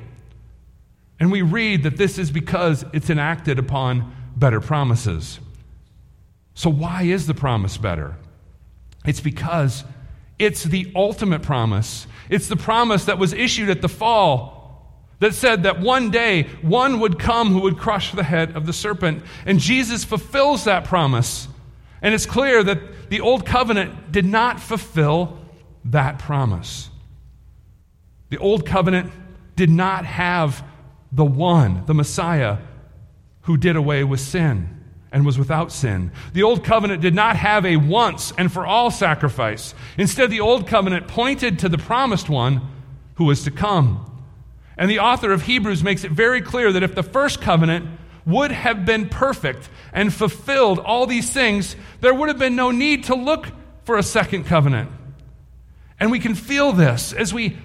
And 1.18 1.32
we 1.32 1.42
read 1.42 1.84
that 1.84 1.96
this 1.96 2.18
is 2.18 2.30
because 2.30 2.84
it's 2.92 3.10
enacted 3.10 3.58
upon 3.58 4.14
better 4.36 4.60
promises. 4.60 5.40
So, 6.54 6.70
why 6.70 7.02
is 7.02 7.26
the 7.26 7.34
promise 7.34 7.76
better? 7.76 8.16
It's 9.04 9.20
because 9.20 9.84
it's 10.38 10.64
the 10.64 10.92
ultimate 10.94 11.42
promise. 11.42 12.06
It's 12.28 12.48
the 12.48 12.56
promise 12.56 13.06
that 13.06 13.18
was 13.18 13.32
issued 13.32 13.70
at 13.70 13.80
the 13.80 13.88
fall 13.88 14.56
that 15.18 15.34
said 15.34 15.62
that 15.62 15.80
one 15.80 16.10
day 16.10 16.44
one 16.60 17.00
would 17.00 17.18
come 17.18 17.48
who 17.48 17.60
would 17.62 17.78
crush 17.78 18.12
the 18.12 18.22
head 18.22 18.54
of 18.54 18.66
the 18.66 18.72
serpent. 18.72 19.22
And 19.46 19.58
Jesus 19.58 20.04
fulfills 20.04 20.64
that 20.64 20.84
promise. 20.84 21.48
And 22.02 22.14
it's 22.14 22.26
clear 22.26 22.62
that 22.62 23.08
the 23.08 23.20
old 23.20 23.46
covenant 23.46 24.12
did 24.12 24.26
not 24.26 24.60
fulfill 24.60 25.38
that 25.86 26.18
promise. 26.18 26.90
The 28.28 28.38
old 28.38 28.66
covenant 28.66 29.12
did 29.54 29.70
not 29.70 30.04
have 30.04 30.62
the 31.16 31.24
one, 31.24 31.84
the 31.86 31.94
Messiah, 31.94 32.58
who 33.42 33.56
did 33.56 33.74
away 33.74 34.04
with 34.04 34.20
sin 34.20 34.68
and 35.10 35.24
was 35.24 35.38
without 35.38 35.72
sin. 35.72 36.12
The 36.34 36.42
old 36.42 36.62
covenant 36.62 37.00
did 37.00 37.14
not 37.14 37.36
have 37.36 37.64
a 37.64 37.78
once 37.78 38.32
and 38.36 38.52
for 38.52 38.66
all 38.66 38.90
sacrifice. 38.90 39.74
Instead, 39.96 40.30
the 40.30 40.40
old 40.40 40.66
covenant 40.66 41.08
pointed 41.08 41.60
to 41.60 41.70
the 41.70 41.78
promised 41.78 42.28
one 42.28 42.60
who 43.14 43.24
was 43.24 43.44
to 43.44 43.50
come. 43.50 44.24
And 44.76 44.90
the 44.90 44.98
author 44.98 45.32
of 45.32 45.42
Hebrews 45.42 45.82
makes 45.82 46.04
it 46.04 46.10
very 46.10 46.42
clear 46.42 46.70
that 46.70 46.82
if 46.82 46.94
the 46.94 47.02
first 47.02 47.40
covenant 47.40 47.88
would 48.26 48.50
have 48.50 48.84
been 48.84 49.08
perfect 49.08 49.70
and 49.92 50.12
fulfilled 50.12 50.78
all 50.80 51.06
these 51.06 51.30
things, 51.30 51.76
there 52.02 52.12
would 52.12 52.28
have 52.28 52.38
been 52.38 52.56
no 52.56 52.70
need 52.70 53.04
to 53.04 53.14
look 53.14 53.46
for 53.84 53.96
a 53.96 54.02
second 54.02 54.44
covenant. 54.44 54.90
And 55.98 56.10
we 56.10 56.18
can 56.18 56.34
feel 56.34 56.72
this 56.72 57.14
as 57.14 57.32
we 57.32 57.56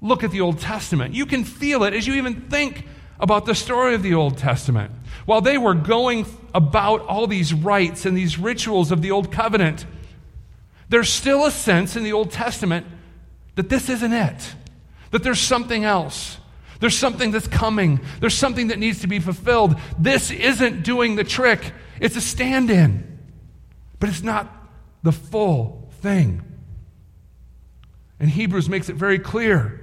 look 0.00 0.22
at 0.22 0.30
the 0.30 0.42
Old 0.42 0.60
Testament. 0.60 1.12
You 1.12 1.26
can 1.26 1.42
feel 1.44 1.82
it 1.82 1.92
as 1.92 2.06
you 2.06 2.14
even 2.14 2.42
think 2.42 2.86
about 3.20 3.46
the 3.46 3.54
story 3.54 3.94
of 3.94 4.02
the 4.02 4.14
Old 4.14 4.38
Testament. 4.38 4.90
While 5.26 5.42
they 5.42 5.58
were 5.58 5.74
going 5.74 6.26
about 6.54 7.02
all 7.02 7.26
these 7.26 7.52
rites 7.52 8.06
and 8.06 8.16
these 8.16 8.38
rituals 8.38 8.90
of 8.90 9.02
the 9.02 9.10
Old 9.10 9.30
Covenant, 9.30 9.86
there's 10.88 11.10
still 11.10 11.46
a 11.46 11.50
sense 11.50 11.96
in 11.96 12.02
the 12.02 12.12
Old 12.12 12.30
Testament 12.30 12.86
that 13.54 13.68
this 13.68 13.88
isn't 13.88 14.12
it, 14.12 14.54
that 15.10 15.22
there's 15.22 15.40
something 15.40 15.84
else. 15.84 16.38
There's 16.80 16.96
something 16.96 17.30
that's 17.30 17.46
coming. 17.46 18.00
There's 18.20 18.34
something 18.34 18.68
that 18.68 18.78
needs 18.78 19.00
to 19.00 19.06
be 19.06 19.18
fulfilled. 19.18 19.78
This 19.98 20.30
isn't 20.30 20.82
doing 20.82 21.14
the 21.14 21.24
trick, 21.24 21.72
it's 22.00 22.16
a 22.16 22.20
stand 22.20 22.70
in, 22.70 23.18
but 23.98 24.08
it's 24.08 24.22
not 24.22 24.48
the 25.02 25.12
full 25.12 25.90
thing. 26.00 26.42
And 28.18 28.30
Hebrews 28.30 28.68
makes 28.68 28.88
it 28.88 28.96
very 28.96 29.18
clear 29.18 29.80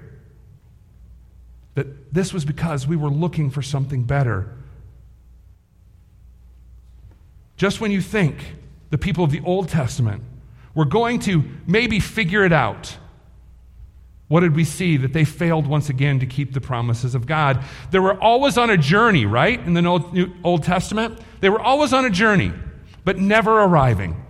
that 1.78 2.12
this 2.12 2.34
was 2.34 2.44
because 2.44 2.88
we 2.88 2.96
were 2.96 3.12
looking 3.12 3.52
for 3.52 3.62
something 3.62 4.02
better. 4.02 4.52
Just 7.56 7.80
when 7.80 7.92
you 7.92 8.02
think 8.02 8.56
the 8.90 8.98
people 8.98 9.24
of 9.24 9.30
the 9.30 9.42
Old 9.42 9.70
Testament 9.70 10.24
were 10.74 10.86
going 10.86 11.20
to 11.20 11.44
maybe 11.68 12.00
figure 12.00 12.44
it 12.44 12.52
out, 12.52 12.98
what 14.28 14.40
did 14.40 14.56
we 14.56 14.64
see? 14.64 14.98
That 14.98 15.14
they 15.14 15.24
failed 15.24 15.68
once 15.68 15.88
again 15.88 16.20
to 16.20 16.26
keep 16.26 16.54
the 16.54 16.62
promises 16.62 17.14
of 17.14 17.28
God. 17.28 17.64
They 17.92 18.00
were 18.00 18.20
always 18.20 18.58
on 18.58 18.72
a 18.72 18.78
journey, 18.78 19.28
right? 19.28 19.60
In 19.60 19.76
the 19.76 19.86
Old, 19.86 20.18
Old 20.44 20.64
Testament, 20.64 21.20
they 21.42 21.50
were 21.50 21.62
always 21.62 21.94
on 21.94 22.06
a 22.06 22.10
journey, 22.10 22.54
but 23.06 23.20
never 23.20 23.62
arriving. 23.62 24.26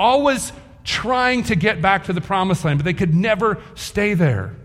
Always 0.00 0.52
trying 0.82 1.44
to 1.44 1.54
get 1.54 1.80
back 1.80 2.06
to 2.06 2.12
the 2.12 2.20
promised 2.20 2.64
land, 2.64 2.80
but 2.80 2.84
they 2.84 2.92
could 2.92 3.14
never 3.14 3.62
stay 3.76 4.14
there. 4.14 4.56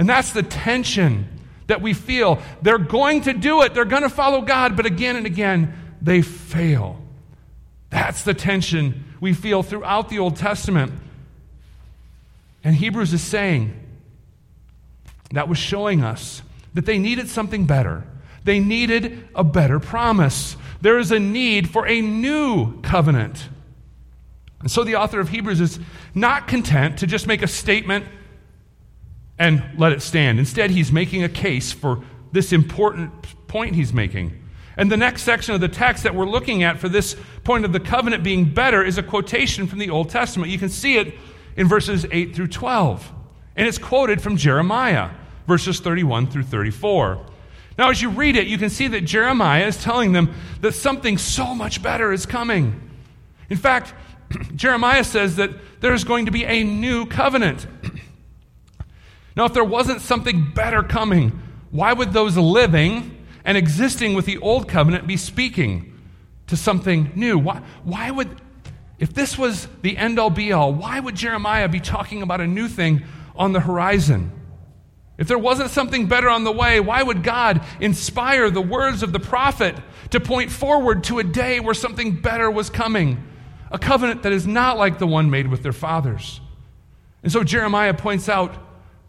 And 0.00 0.08
that's 0.08 0.32
the 0.32 0.42
tension 0.42 1.28
that 1.66 1.82
we 1.82 1.92
feel. 1.92 2.40
They're 2.62 2.78
going 2.78 3.20
to 3.24 3.34
do 3.34 3.60
it, 3.60 3.74
they're 3.74 3.84
going 3.84 4.02
to 4.02 4.08
follow 4.08 4.40
God, 4.40 4.74
but 4.74 4.86
again 4.86 5.14
and 5.14 5.26
again, 5.26 5.74
they 6.00 6.22
fail. 6.22 7.02
That's 7.90 8.24
the 8.24 8.32
tension 8.32 9.04
we 9.20 9.34
feel 9.34 9.62
throughout 9.62 10.08
the 10.08 10.18
Old 10.18 10.36
Testament. 10.36 10.94
And 12.64 12.74
Hebrews 12.74 13.12
is 13.12 13.20
saying 13.20 13.78
that 15.32 15.50
was 15.50 15.58
showing 15.58 16.02
us 16.02 16.40
that 16.72 16.86
they 16.86 16.98
needed 16.98 17.28
something 17.28 17.66
better. 17.66 18.04
They 18.42 18.58
needed 18.58 19.28
a 19.34 19.44
better 19.44 19.78
promise. 19.78 20.56
There 20.80 20.98
is 20.98 21.12
a 21.12 21.20
need 21.20 21.68
for 21.68 21.86
a 21.86 22.00
new 22.00 22.80
covenant. 22.80 23.50
And 24.60 24.70
so 24.70 24.82
the 24.82 24.96
author 24.96 25.20
of 25.20 25.28
Hebrews 25.28 25.60
is 25.60 25.78
not 26.14 26.48
content 26.48 27.00
to 27.00 27.06
just 27.06 27.26
make 27.26 27.42
a 27.42 27.46
statement 27.46 28.06
and 29.40 29.62
let 29.78 29.90
it 29.90 30.02
stand. 30.02 30.38
Instead, 30.38 30.70
he's 30.70 30.92
making 30.92 31.24
a 31.24 31.28
case 31.28 31.72
for 31.72 32.04
this 32.30 32.52
important 32.52 33.10
point 33.48 33.74
he's 33.74 33.92
making. 33.92 34.38
And 34.76 34.92
the 34.92 34.98
next 34.98 35.22
section 35.22 35.54
of 35.54 35.62
the 35.62 35.68
text 35.68 36.04
that 36.04 36.14
we're 36.14 36.28
looking 36.28 36.62
at 36.62 36.78
for 36.78 36.90
this 36.90 37.16
point 37.42 37.64
of 37.64 37.72
the 37.72 37.80
covenant 37.80 38.22
being 38.22 38.52
better 38.52 38.84
is 38.84 38.98
a 38.98 39.02
quotation 39.02 39.66
from 39.66 39.78
the 39.78 39.88
Old 39.88 40.10
Testament. 40.10 40.52
You 40.52 40.58
can 40.58 40.68
see 40.68 40.98
it 40.98 41.14
in 41.56 41.66
verses 41.68 42.06
8 42.12 42.36
through 42.36 42.48
12. 42.48 43.12
And 43.56 43.66
it's 43.66 43.78
quoted 43.78 44.20
from 44.20 44.36
Jeremiah, 44.36 45.08
verses 45.46 45.80
31 45.80 46.26
through 46.26 46.44
34. 46.44 47.24
Now, 47.78 47.88
as 47.88 48.02
you 48.02 48.10
read 48.10 48.36
it, 48.36 48.46
you 48.46 48.58
can 48.58 48.68
see 48.68 48.88
that 48.88 49.06
Jeremiah 49.06 49.66
is 49.66 49.82
telling 49.82 50.12
them 50.12 50.34
that 50.60 50.72
something 50.72 51.16
so 51.16 51.54
much 51.54 51.82
better 51.82 52.12
is 52.12 52.26
coming. 52.26 52.78
In 53.48 53.56
fact, 53.56 53.94
Jeremiah 54.54 55.02
says 55.02 55.36
that 55.36 55.50
there's 55.80 56.04
going 56.04 56.26
to 56.26 56.30
be 56.30 56.44
a 56.44 56.62
new 56.62 57.06
covenant. 57.06 57.66
now, 59.36 59.44
if 59.44 59.54
there 59.54 59.64
wasn't 59.64 60.00
something 60.00 60.50
better 60.54 60.82
coming, 60.82 61.40
why 61.70 61.92
would 61.92 62.12
those 62.12 62.36
living 62.36 63.24
and 63.44 63.56
existing 63.56 64.14
with 64.14 64.26
the 64.26 64.38
old 64.38 64.68
covenant 64.68 65.06
be 65.06 65.16
speaking 65.16 65.98
to 66.48 66.56
something 66.56 67.12
new? 67.14 67.38
Why, 67.38 67.62
why 67.84 68.10
would 68.10 68.40
if 69.00 69.14
this 69.14 69.38
was 69.38 69.66
the 69.80 69.96
end 69.96 70.18
all 70.18 70.28
be 70.28 70.52
all, 70.52 70.74
why 70.74 71.00
would 71.00 71.16
Jeremiah 71.16 71.68
be 71.68 71.80
talking 71.80 72.20
about 72.20 72.42
a 72.42 72.46
new 72.46 72.68
thing 72.68 73.02
on 73.34 73.52
the 73.52 73.60
horizon? 73.60 74.30
If 75.16 75.26
there 75.26 75.38
wasn't 75.38 75.70
something 75.70 76.06
better 76.06 76.28
on 76.28 76.44
the 76.44 76.52
way, 76.52 76.80
why 76.80 77.02
would 77.02 77.22
God 77.22 77.62
inspire 77.80 78.50
the 78.50 78.60
words 78.60 79.02
of 79.02 79.12
the 79.12 79.20
prophet 79.20 79.74
to 80.10 80.20
point 80.20 80.50
forward 80.50 81.04
to 81.04 81.18
a 81.18 81.24
day 81.24 81.60
where 81.60 81.74
something 81.74 82.20
better 82.20 82.50
was 82.50 82.68
coming? 82.68 83.26
A 83.70 83.78
covenant 83.78 84.22
that 84.24 84.32
is 84.32 84.46
not 84.46 84.76
like 84.76 84.98
the 84.98 85.06
one 85.06 85.30
made 85.30 85.48
with 85.48 85.62
their 85.62 85.72
fathers. 85.72 86.40
And 87.22 87.32
so 87.32 87.42
Jeremiah 87.42 87.94
points 87.94 88.28
out 88.28 88.54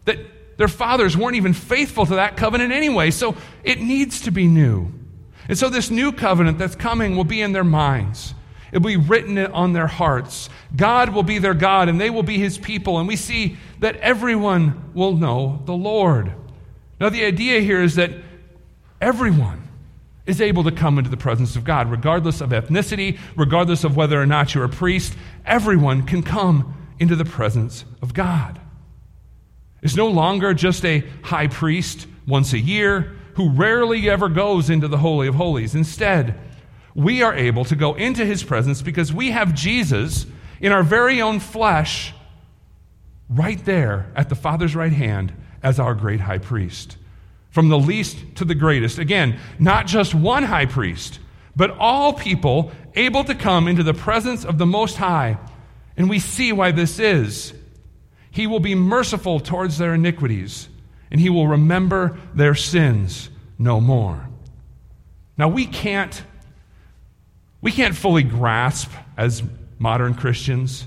that 0.04 0.18
their 0.58 0.68
fathers 0.68 1.16
weren't 1.16 1.36
even 1.36 1.54
faithful 1.54 2.06
to 2.06 2.16
that 2.16 2.36
covenant 2.36 2.72
anyway, 2.72 3.10
so 3.10 3.36
it 3.64 3.80
needs 3.80 4.22
to 4.22 4.30
be 4.30 4.46
new. 4.46 4.92
And 5.48 5.58
so 5.58 5.68
this 5.68 5.90
new 5.90 6.12
covenant 6.12 6.58
that's 6.58 6.76
coming 6.76 7.16
will 7.16 7.24
be 7.24 7.40
in 7.40 7.52
their 7.52 7.64
minds. 7.64 8.34
It 8.70 8.78
will 8.78 8.88
be 8.88 8.96
written 8.96 9.38
on 9.38 9.72
their 9.72 9.86
hearts. 9.86 10.48
God 10.74 11.10
will 11.10 11.22
be 11.22 11.38
their 11.38 11.54
God, 11.54 11.88
and 11.88 12.00
they 12.00 12.10
will 12.10 12.22
be 12.22 12.38
his 12.38 12.56
people. 12.56 12.98
And 12.98 13.06
we 13.06 13.16
see 13.16 13.56
that 13.80 13.96
everyone 13.96 14.92
will 14.94 15.14
know 15.14 15.60
the 15.66 15.74
Lord. 15.74 16.32
Now, 16.98 17.10
the 17.10 17.24
idea 17.24 17.60
here 17.60 17.82
is 17.82 17.96
that 17.96 18.12
everyone 19.00 19.68
is 20.24 20.40
able 20.40 20.64
to 20.64 20.70
come 20.70 20.98
into 20.98 21.10
the 21.10 21.16
presence 21.16 21.56
of 21.56 21.64
God, 21.64 21.90
regardless 21.90 22.40
of 22.40 22.50
ethnicity, 22.50 23.18
regardless 23.36 23.84
of 23.84 23.96
whether 23.96 24.20
or 24.20 24.26
not 24.26 24.54
you're 24.54 24.64
a 24.64 24.68
priest. 24.68 25.14
Everyone 25.44 26.04
can 26.04 26.22
come 26.22 26.74
into 26.98 27.16
the 27.16 27.24
presence 27.24 27.84
of 28.00 28.14
God. 28.14 28.60
It's 29.82 29.96
no 29.96 30.08
longer 30.08 30.54
just 30.54 30.84
a 30.84 31.04
high 31.22 31.48
priest 31.48 32.06
once 32.26 32.52
a 32.52 32.58
year 32.58 33.16
who 33.34 33.50
rarely 33.50 34.08
ever 34.08 34.28
goes 34.28 34.70
into 34.70 34.88
the 34.88 34.98
Holy 34.98 35.26
of 35.26 35.34
Holies. 35.34 35.74
Instead, 35.74 36.38
we 36.94 37.22
are 37.22 37.34
able 37.34 37.64
to 37.64 37.76
go 37.76 37.94
into 37.94 38.24
his 38.24 38.44
presence 38.44 38.82
because 38.82 39.12
we 39.12 39.30
have 39.30 39.54
Jesus 39.54 40.26
in 40.60 40.72
our 40.72 40.82
very 40.82 41.20
own 41.20 41.40
flesh 41.40 42.14
right 43.28 43.62
there 43.64 44.10
at 44.14 44.28
the 44.28 44.34
Father's 44.34 44.76
right 44.76 44.92
hand 44.92 45.32
as 45.62 45.80
our 45.80 45.94
great 45.94 46.20
high 46.20 46.38
priest. 46.38 46.96
From 47.50 47.68
the 47.68 47.78
least 47.78 48.18
to 48.36 48.44
the 48.44 48.54
greatest. 48.54 48.98
Again, 48.98 49.38
not 49.58 49.86
just 49.86 50.14
one 50.14 50.44
high 50.44 50.66
priest, 50.66 51.18
but 51.56 51.70
all 51.78 52.12
people 52.12 52.70
able 52.94 53.24
to 53.24 53.34
come 53.34 53.68
into 53.68 53.82
the 53.82 53.94
presence 53.94 54.44
of 54.44 54.58
the 54.58 54.66
Most 54.66 54.96
High. 54.96 55.38
And 55.96 56.08
we 56.08 56.18
see 56.18 56.52
why 56.52 56.72
this 56.72 56.98
is. 56.98 57.52
He 58.32 58.48
will 58.48 58.60
be 58.60 58.74
merciful 58.74 59.38
towards 59.38 59.78
their 59.78 59.94
iniquities, 59.94 60.68
and 61.10 61.20
he 61.20 61.30
will 61.30 61.46
remember 61.46 62.18
their 62.34 62.56
sins 62.56 63.30
no 63.58 63.80
more. 63.80 64.28
Now, 65.38 65.48
we 65.48 65.66
can't 65.66 66.24
we 67.60 67.70
can't 67.70 67.94
fully 67.94 68.24
grasp 68.24 68.90
as 69.16 69.42
modern 69.78 70.14
Christians 70.14 70.84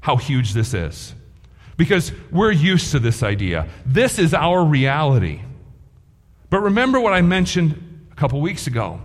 how 0.00 0.16
huge 0.16 0.54
this 0.54 0.72
is. 0.72 1.14
because 1.76 2.12
we're 2.30 2.52
used 2.52 2.92
to 2.92 2.98
this 2.98 3.22
idea. 3.22 3.66
This 3.84 4.18
is 4.18 4.34
our 4.34 4.64
reality. 4.64 5.40
But 6.50 6.60
remember 6.60 7.00
what 7.00 7.12
I 7.12 7.22
mentioned 7.22 8.06
a 8.12 8.14
couple 8.14 8.40
weeks 8.40 8.66
ago. 8.66 9.00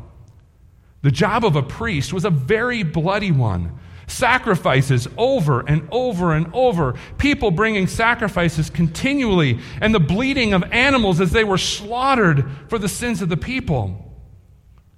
The 1.01 1.11
job 1.11 1.45
of 1.45 1.55
a 1.55 1.63
priest 1.63 2.13
was 2.13 2.25
a 2.25 2.29
very 2.29 2.83
bloody 2.83 3.31
one. 3.31 3.79
Sacrifices 4.07 5.07
over 5.17 5.61
and 5.61 5.87
over 5.91 6.33
and 6.33 6.49
over. 6.53 6.95
People 7.17 7.51
bringing 7.51 7.87
sacrifices 7.87 8.69
continually, 8.69 9.59
and 9.81 9.93
the 9.93 9.99
bleeding 9.99 10.53
of 10.53 10.63
animals 10.71 11.19
as 11.21 11.31
they 11.31 11.43
were 11.43 11.57
slaughtered 11.57 12.49
for 12.69 12.79
the 12.79 12.89
sins 12.89 13.21
of 13.21 13.29
the 13.29 13.37
people. 13.37 14.03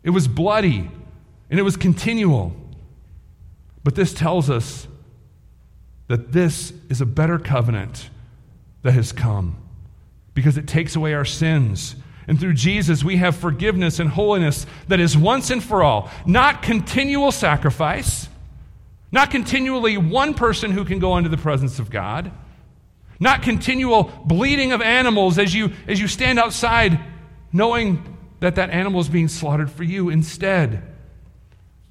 It 0.03 0.11
was 0.11 0.27
bloody 0.27 0.89
and 1.49 1.59
it 1.59 1.63
was 1.63 1.75
continual. 1.75 2.55
But 3.83 3.95
this 3.95 4.13
tells 4.13 4.49
us 4.49 4.87
that 6.07 6.31
this 6.31 6.73
is 6.89 7.01
a 7.01 7.05
better 7.05 7.39
covenant 7.39 8.09
that 8.83 8.93
has 8.93 9.11
come 9.11 9.57
because 10.33 10.57
it 10.57 10.67
takes 10.67 10.95
away 10.95 11.13
our 11.13 11.25
sins. 11.25 11.95
And 12.27 12.39
through 12.39 12.53
Jesus, 12.53 13.03
we 13.03 13.17
have 13.17 13.35
forgiveness 13.35 13.99
and 13.99 14.09
holiness 14.09 14.65
that 14.87 14.99
is 14.99 15.17
once 15.17 15.49
and 15.49 15.63
for 15.63 15.83
all, 15.83 16.09
not 16.25 16.61
continual 16.61 17.31
sacrifice, 17.31 18.28
not 19.11 19.31
continually 19.31 19.97
one 19.97 20.33
person 20.33 20.71
who 20.71 20.85
can 20.85 20.99
go 20.99 21.17
into 21.17 21.29
the 21.29 21.37
presence 21.37 21.79
of 21.79 21.89
God, 21.89 22.31
not 23.19 23.41
continual 23.41 24.03
bleeding 24.25 24.71
of 24.71 24.81
animals 24.81 25.37
as 25.37 25.53
you, 25.53 25.71
as 25.87 25.99
you 25.99 26.07
stand 26.07 26.39
outside 26.39 26.99
knowing 27.51 28.17
that 28.39 28.55
that 28.55 28.69
animal 28.69 29.01
is 29.01 29.09
being 29.09 29.27
slaughtered 29.27 29.71
for 29.71 29.83
you. 29.83 30.09
Instead, 30.09 30.83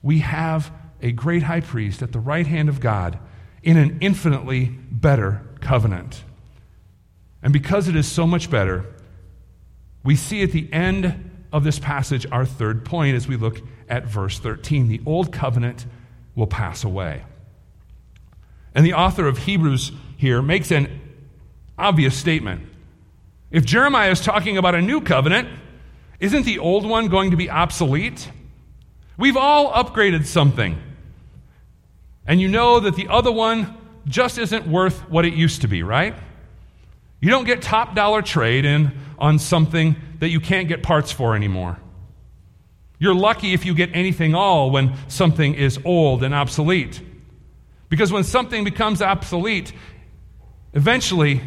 we 0.03 0.21
have 0.21 0.73
a 1.03 1.13
great 1.13 1.43
high 1.43 1.61
priest 1.61 2.03
at 2.03 2.13
the 2.13 2.21
right 2.21 2.47
hand 2.47 2.69
of 2.69 2.81
God 2.81 3.19
in 3.63 3.77
an 3.77 3.99
infinitely 4.01 4.67
better 4.91 5.43
covenant. 5.61 6.23
And 7.43 7.53
because 7.53 7.89
it 7.89 7.97
is 7.97 8.11
so 8.11 8.27
much 8.27 8.51
better, 8.51 8.87
we 10.05 10.17
see 10.17 10.43
at 10.43 10.53
the 10.53 10.73
end 10.73 11.31
of 11.53 11.65
this 11.65 11.79
passage 11.79 12.27
our 12.31 12.47
third 12.47 12.85
point 12.85 13.17
as 13.17 13.29
we 13.29 13.37
look 13.37 13.61
at 13.89 14.07
verse 14.07 14.39
13. 14.39 14.89
The 14.89 15.01
old 15.05 15.33
covenant 15.33 15.87
will 16.39 16.47
pass 16.47 16.85
away. 16.85 17.25
And 18.75 18.87
the 18.87 18.95
author 18.95 19.27
of 19.27 19.39
Hebrews 19.39 19.91
here 20.17 20.41
makes 20.41 20.71
an 20.71 21.01
obvious 21.77 22.17
statement. 22.17 22.63
If 23.51 23.65
Jeremiah 23.65 24.13
is 24.13 24.21
talking 24.21 24.57
about 24.57 24.77
a 24.77 24.81
new 24.81 25.01
covenant, 25.01 25.49
isn't 26.21 26.45
the 26.45 26.61
old 26.61 26.87
one 26.87 27.09
going 27.09 27.33
to 27.33 27.37
be 27.37 27.51
obsolete? 27.51 28.31
We've 29.17 29.37
all 29.37 29.73
upgraded 29.73 30.27
something. 30.27 30.81
And 32.25 32.41
you 32.41 32.47
know 32.47 32.79
that 32.81 32.95
the 32.95 33.09
other 33.09 33.33
one 33.33 33.77
just 34.07 34.39
isn't 34.39 34.67
worth 34.69 35.11
what 35.11 35.25
it 35.25 35.35
used 35.35 35.63
to 35.63 35.69
be, 35.69 35.83
right? 35.83 36.15
You 37.21 37.31
don't 37.31 37.45
get 37.45 37.63
top 37.63 37.97
dollar 37.97 38.23
trade 38.23 38.65
in 38.65 38.93
on 39.19 39.41
something 39.41 39.97
that 40.21 40.29
you 40.29 40.39
can't 40.39 40.69
get 40.69 40.85
parts 40.85 41.11
for 41.11 41.35
anymore. 41.35 41.79
You're 42.99 43.15
lucky 43.15 43.55
if 43.55 43.65
you 43.65 43.75
get 43.75 43.91
anything 43.95 44.35
all 44.35 44.71
when 44.71 44.95
something 45.09 45.55
is 45.55 45.79
old 45.85 46.23
and 46.23 46.35
obsolete. 46.35 47.01
Because 47.89 48.13
when 48.13 48.25
something 48.25 48.65
becomes 48.65 49.01
obsolete, 49.01 49.73
eventually 50.75 51.41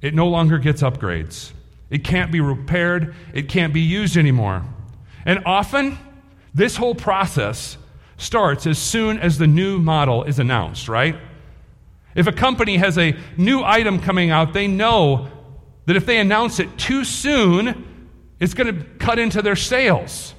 it 0.00 0.14
no 0.14 0.28
longer 0.28 0.58
gets 0.58 0.82
upgrades. 0.82 1.52
It 1.90 2.04
can't 2.04 2.32
be 2.32 2.40
repaired, 2.40 3.14
it 3.32 3.48
can't 3.48 3.72
be 3.72 3.80
used 3.80 4.16
anymore. 4.16 4.64
And 5.24 5.42
often, 5.46 5.98
this 6.54 6.76
whole 6.76 6.94
process 6.94 7.76
starts 8.16 8.66
as 8.66 8.78
soon 8.78 9.18
as 9.18 9.38
the 9.38 9.46
new 9.46 9.78
model 9.78 10.24
is 10.24 10.38
announced, 10.38 10.88
right? 10.88 11.16
If 12.14 12.26
a 12.26 12.32
company 12.32 12.76
has 12.78 12.98
a 12.98 13.16
new 13.36 13.62
item 13.62 14.00
coming 14.00 14.30
out, 14.30 14.52
they 14.52 14.66
know 14.66 15.28
that 15.86 15.96
if 15.96 16.04
they 16.04 16.18
announce 16.18 16.58
it 16.58 16.76
too 16.76 17.04
soon, 17.04 18.16
it's 18.40 18.54
going 18.54 18.74
to 18.74 18.84
cut 18.98 19.18
into 19.18 19.40
their 19.40 19.56
sales. 19.56 20.34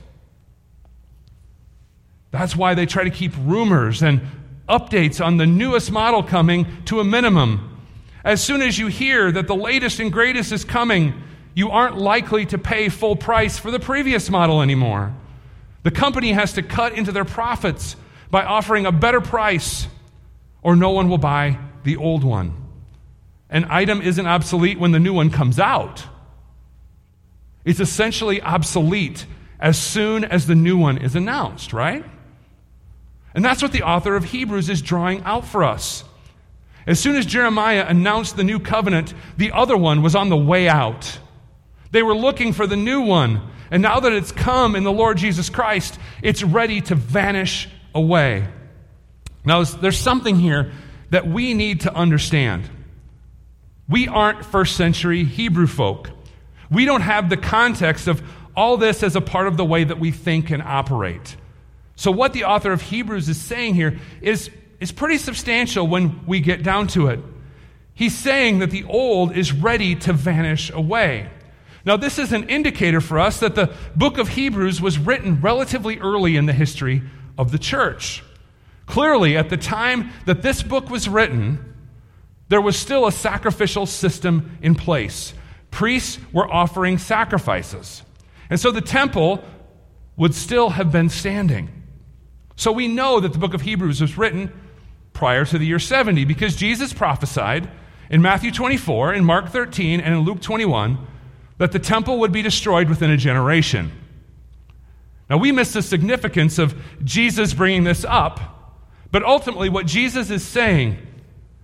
That's 2.31 2.55
why 2.55 2.73
they 2.75 2.85
try 2.85 3.03
to 3.03 3.09
keep 3.09 3.33
rumors 3.37 4.03
and 4.03 4.21
updates 4.67 5.23
on 5.23 5.37
the 5.37 5.47
newest 5.47 5.91
model 5.91 6.21
coming 6.21 6.67
to 6.85 6.99
a 6.99 7.03
minimum. 7.03 7.77
As 8.23 8.43
soon 8.43 8.61
as 8.61 8.77
you 8.77 8.87
hear 8.87 9.31
that 9.31 9.47
the 9.47 9.55
latest 9.55 9.99
and 9.99 10.11
greatest 10.11 10.51
is 10.51 10.63
coming, 10.63 11.23
you 11.55 11.69
aren't 11.69 11.97
likely 11.97 12.45
to 12.47 12.57
pay 12.57 12.89
full 12.89 13.15
price 13.15 13.57
for 13.57 13.71
the 13.71 13.79
previous 13.79 14.29
model 14.29 14.61
anymore. 14.61 15.13
The 15.83 15.91
company 15.91 16.33
has 16.33 16.53
to 16.53 16.61
cut 16.61 16.93
into 16.93 17.11
their 17.11 17.25
profits 17.25 17.95
by 18.29 18.43
offering 18.43 18.85
a 18.85 18.91
better 18.91 19.21
price, 19.21 19.87
or 20.61 20.75
no 20.75 20.91
one 20.91 21.09
will 21.09 21.17
buy 21.17 21.57
the 21.83 21.97
old 21.97 22.23
one. 22.23 22.53
An 23.49 23.65
item 23.69 24.01
isn't 24.01 24.27
obsolete 24.27 24.79
when 24.79 24.91
the 24.91 24.99
new 24.99 25.13
one 25.13 25.31
comes 25.31 25.59
out. 25.59 26.03
It's 27.65 27.79
essentially 27.79 28.41
obsolete 28.41 29.25
as 29.59 29.79
soon 29.79 30.23
as 30.23 30.45
the 30.45 30.55
new 30.55 30.77
one 30.77 30.97
is 30.97 31.15
announced, 31.15 31.73
right? 31.73 32.05
And 33.33 33.45
that's 33.45 33.61
what 33.61 33.71
the 33.71 33.83
author 33.83 34.15
of 34.15 34.25
Hebrews 34.25 34.69
is 34.69 34.81
drawing 34.81 35.21
out 35.23 35.45
for 35.45 35.63
us. 35.63 36.03
As 36.87 36.99
soon 36.99 37.15
as 37.15 37.25
Jeremiah 37.25 37.85
announced 37.87 38.35
the 38.35 38.43
new 38.43 38.59
covenant, 38.59 39.13
the 39.37 39.51
other 39.51 39.77
one 39.77 40.01
was 40.01 40.15
on 40.15 40.29
the 40.29 40.37
way 40.37 40.67
out. 40.67 41.19
They 41.91 42.03
were 42.03 42.15
looking 42.15 42.53
for 42.53 42.65
the 42.65 42.75
new 42.75 43.01
one. 43.01 43.41
And 43.71 43.83
now 43.83 43.99
that 43.99 44.13
it's 44.13 44.31
come 44.31 44.75
in 44.75 44.83
the 44.83 44.91
Lord 44.91 45.17
Jesus 45.17 45.49
Christ, 45.49 45.99
it's 46.23 46.41
ready 46.41 46.81
to 46.81 46.95
vanish 46.95 47.69
away. 47.93 48.47
Now, 49.45 49.63
there's 49.63 49.99
something 49.99 50.35
here 50.35 50.71
that 51.11 51.27
we 51.27 51.53
need 51.53 51.81
to 51.81 51.93
understand. 51.93 52.69
We 53.87 54.07
aren't 54.07 54.45
first 54.45 54.75
century 54.75 55.23
Hebrew 55.23 55.67
folk. 55.67 56.09
We 56.69 56.85
don't 56.85 57.01
have 57.01 57.29
the 57.29 57.37
context 57.37 58.07
of 58.07 58.21
all 58.55 58.77
this 58.77 59.03
as 59.03 59.15
a 59.15 59.21
part 59.21 59.47
of 59.47 59.57
the 59.57 59.65
way 59.65 59.83
that 59.83 59.99
we 59.99 60.11
think 60.11 60.51
and 60.51 60.61
operate. 60.61 61.35
So, 61.99 62.11
what 62.11 62.31
the 62.31 62.45
author 62.45 62.71
of 62.71 62.81
Hebrews 62.81 63.27
is 63.27 63.37
saying 63.37 63.73
here 63.73 63.99
is, 64.21 64.49
is 64.79 64.89
pretty 64.89 65.17
substantial 65.17 65.85
when 65.85 66.25
we 66.25 66.39
get 66.39 66.63
down 66.63 66.87
to 66.87 67.07
it. 67.07 67.19
He's 67.93 68.17
saying 68.17 68.59
that 68.59 68.71
the 68.71 68.85
old 68.85 69.35
is 69.35 69.51
ready 69.51 69.95
to 69.95 70.13
vanish 70.13 70.71
away. 70.71 71.29
Now, 71.83 71.97
this 71.97 72.17
is 72.17 72.31
an 72.31 72.47
indicator 72.47 73.01
for 73.01 73.19
us 73.19 73.41
that 73.41 73.55
the 73.55 73.75
book 73.97 74.17
of 74.17 74.29
Hebrews 74.29 74.81
was 74.81 74.97
written 74.97 75.41
relatively 75.41 75.99
early 75.99 76.37
in 76.37 76.45
the 76.45 76.53
history 76.53 77.01
of 77.37 77.51
the 77.51 77.59
church. 77.59 78.23
Clearly, 78.85 79.35
at 79.35 79.49
the 79.49 79.57
time 79.57 80.11
that 80.25 80.41
this 80.41 80.63
book 80.63 80.89
was 80.89 81.09
written, 81.09 81.75
there 82.47 82.61
was 82.61 82.77
still 82.77 83.07
a 83.07 83.11
sacrificial 83.11 83.85
system 83.85 84.57
in 84.61 84.73
place. 84.73 85.33
Priests 85.69 86.17
were 86.31 86.49
offering 86.49 86.97
sacrifices. 86.97 88.03
And 88.49 88.57
so 88.57 88.71
the 88.71 88.79
temple 88.79 89.43
would 90.15 90.33
still 90.33 90.69
have 90.69 90.93
been 90.93 91.09
standing. 91.09 91.73
So 92.59 92.73
we 92.73 92.89
know 92.89 93.21
that 93.21 93.31
the 93.31 93.39
book 93.39 93.53
of 93.53 93.61
Hebrews 93.61 94.01
was 94.01 94.17
written 94.17 94.51
prior 95.13 95.45
to 95.45 95.57
the 95.57 95.65
year 95.65 95.79
70 95.79 96.25
because 96.25 96.57
Jesus 96.57 96.91
prophesied 96.91 97.71
in 98.09 98.21
Matthew 98.21 98.51
24, 98.51 99.13
in 99.13 99.23
Mark 99.23 99.47
13, 99.47 100.01
and 100.01 100.13
in 100.13 100.19
Luke 100.21 100.41
21 100.41 100.97
that 101.57 101.71
the 101.71 101.79
temple 101.79 102.19
would 102.19 102.33
be 102.33 102.41
destroyed 102.41 102.89
within 102.89 103.11
a 103.11 103.15
generation. 103.15 103.93
Now, 105.29 105.37
we 105.37 105.53
miss 105.53 105.71
the 105.71 105.81
significance 105.81 106.59
of 106.59 106.75
Jesus 107.01 107.53
bringing 107.53 107.85
this 107.85 108.03
up, 108.03 108.75
but 109.09 109.23
ultimately, 109.23 109.69
what 109.69 109.85
Jesus 109.85 110.29
is 110.29 110.43
saying 110.43 110.97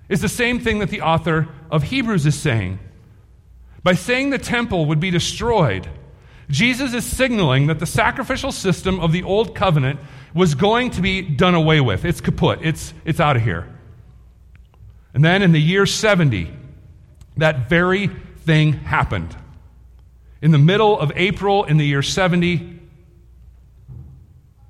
is 0.08 0.22
the 0.22 0.30
same 0.30 0.62
thing 0.62 0.80
that 0.80 0.92
the 0.92 1.02
author 1.02 1.50
of 1.70 1.84
Hebrews 1.84 2.26
is 2.26 2.40
saying. 2.40 2.80
By 3.84 3.96
saying 3.96 4.30
the 4.30 4.38
temple 4.38 4.86
would 4.86 5.02
be 5.02 5.12
destroyed, 5.12 5.90
Jesus 6.50 6.94
is 6.94 7.06
signaling 7.06 7.68
that 7.68 7.80
the 7.80 7.86
sacrificial 7.86 8.52
system 8.52 9.00
of 9.00 9.12
the 9.12 9.24
old 9.24 9.56
covenant 9.56 10.00
was 10.34 10.54
going 10.54 10.92
to 10.92 11.02
be 11.02 11.22
done 11.22 11.56
away 11.56 11.82
with. 11.82 12.06
It's 12.06 12.22
kaput, 12.22 12.60
it's, 12.62 12.94
it's 13.04 13.20
out 13.20 13.36
of 13.36 13.44
here. 13.44 13.68
And 15.14 15.24
then 15.24 15.42
in 15.42 15.54
the 15.54 15.62
year 15.62 15.86
70, 15.86 16.52
that 17.38 17.70
very 17.70 18.08
thing 18.40 18.74
happened. 18.74 19.36
In 20.42 20.52
the 20.52 20.58
middle 20.58 21.00
of 21.00 21.12
April 21.16 21.64
in 21.64 21.78
the 21.78 21.86
year 21.86 22.02
70, 22.02 22.80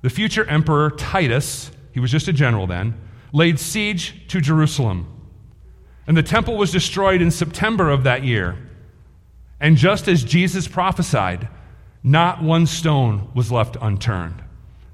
the 0.02 0.10
future 0.10 0.44
emperor 0.44 0.90
Titus, 0.90 1.70
he 1.92 2.00
was 2.00 2.10
just 2.10 2.28
a 2.28 2.32
general 2.32 2.66
then, 2.66 2.94
laid 3.32 3.58
siege 3.58 4.26
to 4.28 4.40
Jerusalem. 4.40 5.12
And 6.06 6.16
the 6.16 6.22
temple 6.22 6.56
was 6.56 6.70
destroyed 6.70 7.20
in 7.20 7.30
September 7.30 7.90
of 7.90 8.04
that 8.04 8.22
year. 8.22 8.56
And 9.58 9.76
just 9.76 10.06
as 10.06 10.22
Jesus 10.22 10.68
prophesied, 10.68 11.48
not 12.06 12.40
one 12.40 12.66
stone 12.66 13.28
was 13.34 13.50
left 13.50 13.76
unturned. 13.82 14.40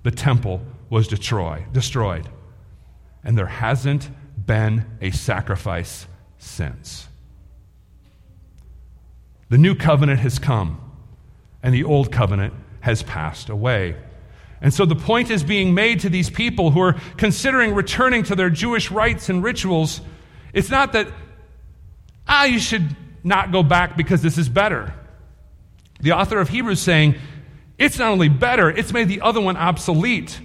The 0.02 0.10
temple 0.10 0.62
was 0.88 1.06
destroy, 1.06 1.66
destroyed. 1.70 2.26
And 3.22 3.36
there 3.36 3.44
hasn't 3.44 4.08
been 4.46 4.86
a 5.02 5.10
sacrifice 5.10 6.06
since. 6.38 7.06
The 9.50 9.58
new 9.58 9.74
covenant 9.74 10.20
has 10.20 10.38
come, 10.38 10.80
and 11.62 11.74
the 11.74 11.84
old 11.84 12.10
covenant 12.10 12.54
has 12.80 13.02
passed 13.02 13.50
away. 13.50 13.94
And 14.62 14.72
so 14.72 14.86
the 14.86 14.96
point 14.96 15.30
is 15.30 15.44
being 15.44 15.74
made 15.74 16.00
to 16.00 16.08
these 16.08 16.30
people 16.30 16.70
who 16.70 16.80
are 16.80 16.96
considering 17.18 17.74
returning 17.74 18.22
to 18.22 18.34
their 18.34 18.48
Jewish 18.48 18.90
rites 18.90 19.28
and 19.28 19.44
rituals. 19.44 20.00
It's 20.54 20.70
not 20.70 20.94
that 20.94 21.08
ah, 22.26 22.44
you 22.44 22.58
should 22.58 22.96
not 23.22 23.52
go 23.52 23.62
back 23.62 23.98
because 23.98 24.22
this 24.22 24.38
is 24.38 24.48
better. 24.48 24.94
The 26.02 26.12
author 26.12 26.38
of 26.38 26.48
Hebrews 26.48 26.80
saying, 26.80 27.16
it's 27.78 27.98
not 27.98 28.10
only 28.10 28.28
better, 28.28 28.70
it's 28.70 28.92
made 28.92 29.08
the 29.08 29.22
other 29.22 29.40
one 29.40 29.56
obsolete. 29.56 30.40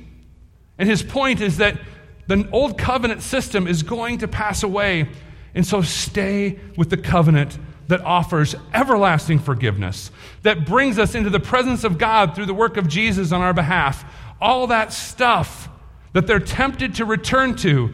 And 0.77 0.87
his 0.87 1.03
point 1.03 1.41
is 1.41 1.57
that 1.57 1.79
the 2.27 2.47
old 2.51 2.77
covenant 2.77 3.21
system 3.21 3.67
is 3.67 3.83
going 3.83 4.19
to 4.19 4.27
pass 4.27 4.63
away. 4.63 5.09
And 5.53 5.65
so 5.65 5.81
stay 5.81 6.59
with 6.77 6.89
the 6.89 6.97
covenant 6.97 7.57
that 7.87 8.01
offers 8.01 8.53
everlasting 8.73 9.39
forgiveness, 9.39 10.11
that 10.43 10.65
brings 10.65 10.99
us 10.99 11.15
into 11.15 11.29
the 11.29 11.39
presence 11.39 11.83
of 11.83 11.97
God 11.97 12.35
through 12.35 12.45
the 12.45 12.53
work 12.53 12.75
of 12.75 12.87
Jesus 12.87 13.31
on 13.31 13.41
our 13.41 13.53
behalf. 13.53 14.03
All 14.41 14.67
that 14.67 14.91
stuff 14.91 15.69
that 16.13 16.27
they're 16.27 16.39
tempted 16.39 16.95
to 16.95 17.05
return 17.05 17.55
to 17.57 17.93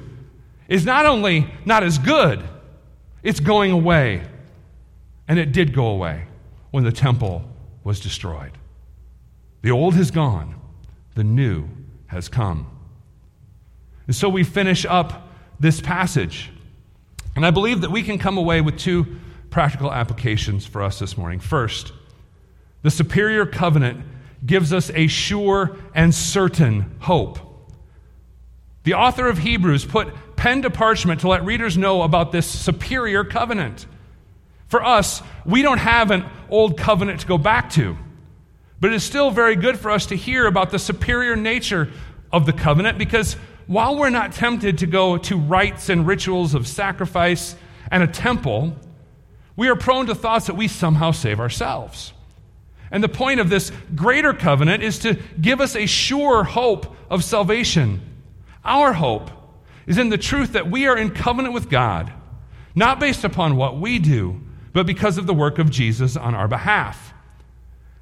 is 0.67 0.83
not 0.83 1.05
only 1.05 1.53
not 1.63 1.83
as 1.83 1.99
good, 1.99 2.43
it's 3.21 3.39
going 3.39 3.71
away. 3.71 4.23
And 5.27 5.37
it 5.37 5.51
did 5.51 5.73
go 5.73 5.87
away 5.87 6.25
when 6.71 6.83
the 6.83 6.91
temple 6.91 7.43
was 7.83 7.99
destroyed. 7.99 8.51
The 9.61 9.71
old 9.71 9.95
has 9.95 10.11
gone, 10.11 10.59
the 11.15 11.23
new 11.23 11.67
has 12.07 12.29
come. 12.29 12.69
And 14.07 14.15
so 14.15 14.29
we 14.29 14.43
finish 14.43 14.85
up 14.85 15.29
this 15.59 15.79
passage. 15.79 16.51
And 17.35 17.45
I 17.45 17.51
believe 17.51 17.81
that 17.81 17.91
we 17.91 18.03
can 18.03 18.17
come 18.17 18.37
away 18.37 18.61
with 18.61 18.77
two 18.77 19.19
practical 19.49 19.91
applications 19.91 20.65
for 20.65 20.81
us 20.81 20.99
this 20.99 21.17
morning. 21.17 21.39
First, 21.39 21.93
the 22.81 22.91
superior 22.91 23.45
covenant 23.45 24.05
gives 24.45 24.73
us 24.73 24.91
a 24.93 25.07
sure 25.07 25.77
and 25.95 26.13
certain 26.13 26.95
hope. 26.99 27.39
The 28.83 28.95
author 28.95 29.27
of 29.27 29.37
Hebrews 29.37 29.85
put 29.85 30.13
pen 30.35 30.63
to 30.63 30.69
parchment 30.69 31.21
to 31.21 31.29
let 31.29 31.45
readers 31.45 31.77
know 31.77 32.01
about 32.01 32.33
this 32.33 32.45
superior 32.45 33.23
covenant. 33.23 33.85
For 34.67 34.83
us, 34.83 35.21
we 35.45 35.61
don't 35.61 35.77
have 35.77 36.11
an 36.11 36.25
old 36.53 36.77
covenant 36.77 37.19
to 37.21 37.27
go 37.27 37.37
back 37.37 37.71
to, 37.71 37.97
but 38.79 38.91
it 38.91 38.95
is 38.95 39.03
still 39.03 39.31
very 39.31 39.55
good 39.55 39.77
for 39.79 39.89
us 39.89 40.05
to 40.05 40.15
hear 40.15 40.45
about 40.45 40.69
the 40.69 40.77
superior 40.77 41.35
nature 41.35 41.89
of 42.31 42.45
the 42.45 42.53
covenant 42.53 42.99
because 42.99 43.33
while 43.65 43.97
we're 43.97 44.11
not 44.11 44.33
tempted 44.33 44.77
to 44.77 44.85
go 44.85 45.17
to 45.17 45.35
rites 45.35 45.89
and 45.89 46.05
rituals 46.05 46.53
of 46.53 46.67
sacrifice 46.67 47.55
and 47.89 48.03
a 48.03 48.07
temple, 48.07 48.75
we 49.55 49.67
are 49.67 49.75
prone 49.75 50.05
to 50.05 50.13
thoughts 50.13 50.45
that 50.45 50.55
we 50.55 50.67
somehow 50.67 51.09
save 51.09 51.39
ourselves. 51.39 52.13
And 52.91 53.03
the 53.03 53.09
point 53.09 53.39
of 53.39 53.49
this 53.49 53.71
greater 53.95 54.33
covenant 54.33 54.83
is 54.83 54.99
to 54.99 55.17
give 55.41 55.59
us 55.59 55.75
a 55.75 55.87
sure 55.87 56.43
hope 56.43 56.95
of 57.09 57.23
salvation. 57.23 57.99
Our 58.63 58.93
hope 58.93 59.31
is 59.87 59.97
in 59.97 60.09
the 60.09 60.19
truth 60.19 60.53
that 60.53 60.69
we 60.69 60.85
are 60.85 60.97
in 60.97 61.09
covenant 61.09 61.55
with 61.55 61.67
God, 61.67 62.13
not 62.75 62.99
based 62.99 63.23
upon 63.23 63.55
what 63.55 63.79
we 63.79 63.97
do, 63.97 64.39
but 64.73 64.85
because 64.85 65.17
of 65.17 65.27
the 65.27 65.33
work 65.33 65.59
of 65.59 65.69
Jesus 65.69 66.17
on 66.17 66.35
our 66.35 66.47
behalf. 66.47 67.13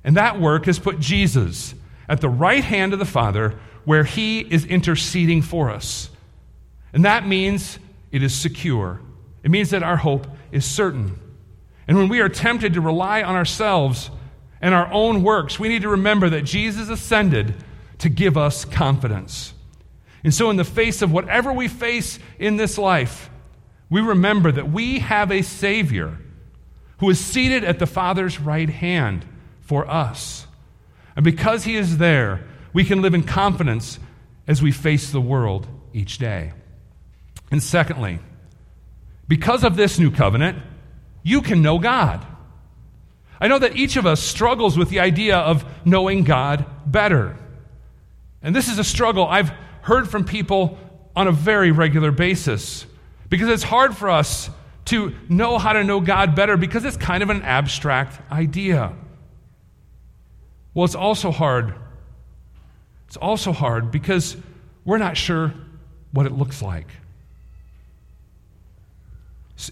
And 0.04 0.18
that 0.18 0.40
work 0.40 0.66
has 0.66 0.80
put 0.80 1.00
Jesus 1.00 1.76
at 2.10 2.22
the 2.22 2.30
right 2.30 2.64
hand 2.64 2.94
of 2.94 3.00
the 3.00 3.06
Father 3.06 3.60
where 3.86 4.04
he 4.04 4.40
is 4.40 4.66
interceding 4.66 5.42
for 5.42 5.70
us. 5.70 6.10
And 6.94 7.06
that 7.06 7.28
means 7.28 7.78
it 8.12 8.24
is 8.24 8.34
secure. 8.34 9.00
It 9.44 9.52
means 9.52 9.70
that 9.72 9.84
our 9.84 9.98
hope 9.98 10.28
is 10.52 10.66
certain. 10.66 11.20
And 11.88 11.98
when 11.98 12.10
we 12.10 12.20
are 12.20 12.30
tempted 12.30 12.74
to 12.74 12.82
rely 12.82 13.24
on 13.24 13.36
ourselves 13.36 14.10
and 14.62 14.74
our 14.74 14.92
own 14.92 15.24
works, 15.24 15.60
we 15.60 15.70
need 15.70 15.82
to 15.82 15.90
remember 15.90 16.30
that 16.30 16.44
Jesus 16.44 16.90
ascended 16.90 17.56
to 18.00 18.10
give 18.10 18.38
us 18.38 18.66
confidence. 18.66 19.54
And 20.24 20.34
so, 20.34 20.50
in 20.50 20.56
the 20.56 20.64
face 20.64 21.02
of 21.02 21.12
whatever 21.12 21.52
we 21.52 21.68
face 21.68 22.20
in 22.38 22.58
this 22.58 22.78
life, 22.78 23.30
we 23.90 24.02
remember 24.02 24.52
that 24.52 24.72
we 24.72 25.00
have 25.00 25.32
a 25.32 25.42
Savior 25.42 26.18
who 27.02 27.10
is 27.10 27.20
seated 27.20 27.64
at 27.64 27.80
the 27.80 27.88
Father's 27.88 28.40
right 28.40 28.70
hand 28.70 29.26
for 29.60 29.90
us. 29.90 30.46
And 31.16 31.26
because 31.26 31.64
he 31.64 31.76
is 31.76 31.98
there, 31.98 32.46
we 32.74 32.84
can 32.84 33.02
live 33.02 33.16
in 33.16 33.24
confidence 33.24 34.00
as 34.48 34.62
we 34.62 34.72
face 34.72 35.10
the 35.10 35.20
world 35.20 35.68
each 35.94 36.20
day. 36.20 36.54
And 37.50 37.62
secondly, 37.62 38.20
because 39.28 39.64
of 39.64 39.76
this 39.76 39.98
new 39.98 40.12
covenant, 40.12 40.60
you 41.24 41.42
can 41.42 41.64
know 41.64 41.80
God. 41.80 42.24
I 43.40 43.48
know 43.48 43.58
that 43.58 43.76
each 43.76 43.98
of 43.98 44.06
us 44.06 44.22
struggles 44.22 44.78
with 44.78 44.90
the 44.90 45.00
idea 45.00 45.38
of 45.38 45.66
knowing 45.84 46.24
God 46.24 46.68
better. 46.86 47.36
And 48.44 48.56
this 48.56 48.70
is 48.70 48.78
a 48.78 48.84
struggle 48.84 49.26
I've 49.26 49.50
heard 49.82 50.08
from 50.08 50.24
people 50.24 50.78
on 51.16 51.28
a 51.28 51.32
very 51.32 51.72
regular 51.72 52.12
basis 52.12 52.86
because 53.28 53.50
it's 53.50 53.64
hard 53.64 53.98
for 53.98 54.12
us 54.12 54.52
to 54.86 55.16
know 55.30 55.58
how 55.58 55.74
to 55.74 55.84
know 55.84 56.00
God 56.00 56.36
better 56.36 56.58
because 56.58 56.86
it's 56.86 56.98
kind 56.98 57.24
of 57.24 57.30
an 57.30 57.42
abstract 57.44 58.20
idea. 58.32 58.94
Well, 60.74 60.86
it's 60.86 60.96
also 60.96 61.32
hard. 61.32 61.76
It's 63.08 63.18
also 63.18 63.52
hard 63.52 63.92
because 63.92 64.38
we're 64.86 64.98
not 64.98 65.18
sure 65.18 65.54
what 66.12 66.26
it 66.26 66.32
looks 66.32 66.62
like. 66.62 66.88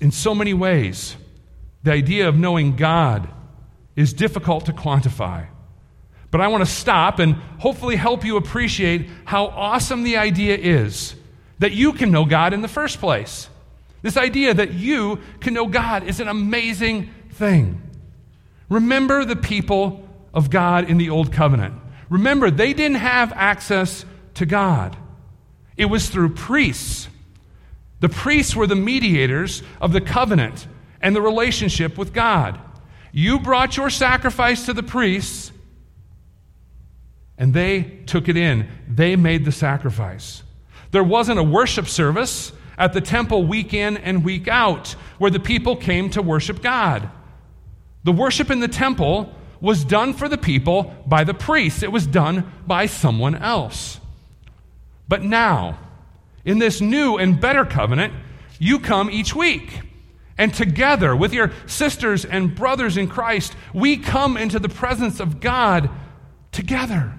In 0.02 0.12
so 0.12 0.36
many 0.36 0.54
ways, 0.54 1.15
the 1.84 1.91
idea 1.91 2.28
of 2.28 2.38
knowing 2.38 2.76
God 2.76 3.30
is 3.95 4.13
difficult 4.13 4.65
to 4.67 4.74
quantify. 4.74 5.48
But 6.32 6.41
I 6.41 6.48
want 6.48 6.63
to 6.63 6.69
stop 6.69 7.19
and 7.19 7.36
hopefully 7.60 7.95
help 7.95 8.24
you 8.24 8.38
appreciate 8.38 9.10
how 9.26 9.48
awesome 9.48 10.04
the 10.04 10.17
idea 10.17 10.58
is 10.58 11.15
that 11.58 11.72
you 11.72 11.93
can 11.93 12.12
know 12.12 12.26
God 12.26 12.54
in 12.54 12.62
the 12.62 12.67
first 12.67 13.00
place. 13.00 13.50
This 14.01 14.17
idea 14.17 14.53
that 14.53 14.73
you 14.73 15.19
can 15.39 15.53
know 15.53 15.67
God 15.67 16.03
is 16.03 16.19
an 16.19 16.27
amazing 16.27 17.09
thing. 17.31 17.81
Remember 18.69 19.25
the 19.25 19.35
people 19.35 20.07
of 20.33 20.49
God 20.49 20.89
in 20.89 20.97
the 20.97 21.09
Old 21.09 21.33
Covenant. 21.33 21.75
Remember, 22.09 22.49
they 22.49 22.73
didn't 22.73 22.97
have 22.97 23.31
access 23.33 24.05
to 24.35 24.45
God, 24.45 24.95
it 25.75 25.85
was 25.85 26.09
through 26.09 26.33
priests. 26.33 27.07
The 27.99 28.09
priests 28.09 28.55
were 28.55 28.67
the 28.67 28.75
mediators 28.75 29.62
of 29.81 29.91
the 29.91 29.99
covenant 29.99 30.65
and 31.01 31.13
the 31.13 31.21
relationship 31.21 31.97
with 31.97 32.13
God. 32.13 32.57
You 33.12 33.39
brought 33.39 33.75
your 33.75 33.89
sacrifice 33.89 34.65
to 34.67 34.73
the 34.73 34.83
priests, 34.83 35.51
and 37.38 37.53
they 37.53 37.81
took 38.05 38.29
it 38.29 38.38
in. 38.38 38.69
They 38.88 39.17
made 39.17 39.43
the 39.43 39.51
sacrifice. 39.51 40.43
There 40.91 41.03
wasn't 41.03 41.39
a 41.39 41.43
worship 41.43 41.88
service 41.88 42.53
at 42.80 42.94
the 42.94 43.02
temple 43.02 43.46
week 43.46 43.74
in 43.74 43.98
and 43.98 44.24
week 44.24 44.48
out 44.48 44.96
where 45.20 45.30
the 45.30 45.39
people 45.39 45.76
came 45.76 46.10
to 46.12 46.22
worship 46.22 46.63
God. 46.63 47.10
The 48.06 48.13
worship 48.13 48.50
in 48.50 48.62
the 48.62 48.70
temple 48.70 49.36
was 49.62 49.84
done 49.84 50.13
for 50.13 50.30
the 50.30 50.38
people 50.38 50.96
by 51.06 51.26
the 51.26 51.34
priests, 51.34 51.84
it 51.84 51.92
was 51.92 52.08
done 52.08 52.52
by 52.65 52.86
someone 52.86 53.36
else. 53.36 54.00
But 55.10 55.24
now, 55.24 55.78
in 56.46 56.60
this 56.60 56.80
new 56.80 57.18
and 57.18 57.39
better 57.39 57.65
covenant, 57.65 58.13
you 58.58 58.80
come 58.80 59.10
each 59.10 59.36
week. 59.36 59.82
And 60.38 60.54
together 60.54 61.13
with 61.13 61.34
your 61.34 61.52
sisters 61.65 62.24
and 62.24 62.56
brothers 62.56 62.96
in 62.96 63.10
Christ, 63.10 63.56
we 63.74 63.98
come 63.98 64.38
into 64.38 64.58
the 64.58 64.70
presence 64.70 65.20
of 65.20 65.42
God 65.42 65.89
together. 66.54 67.18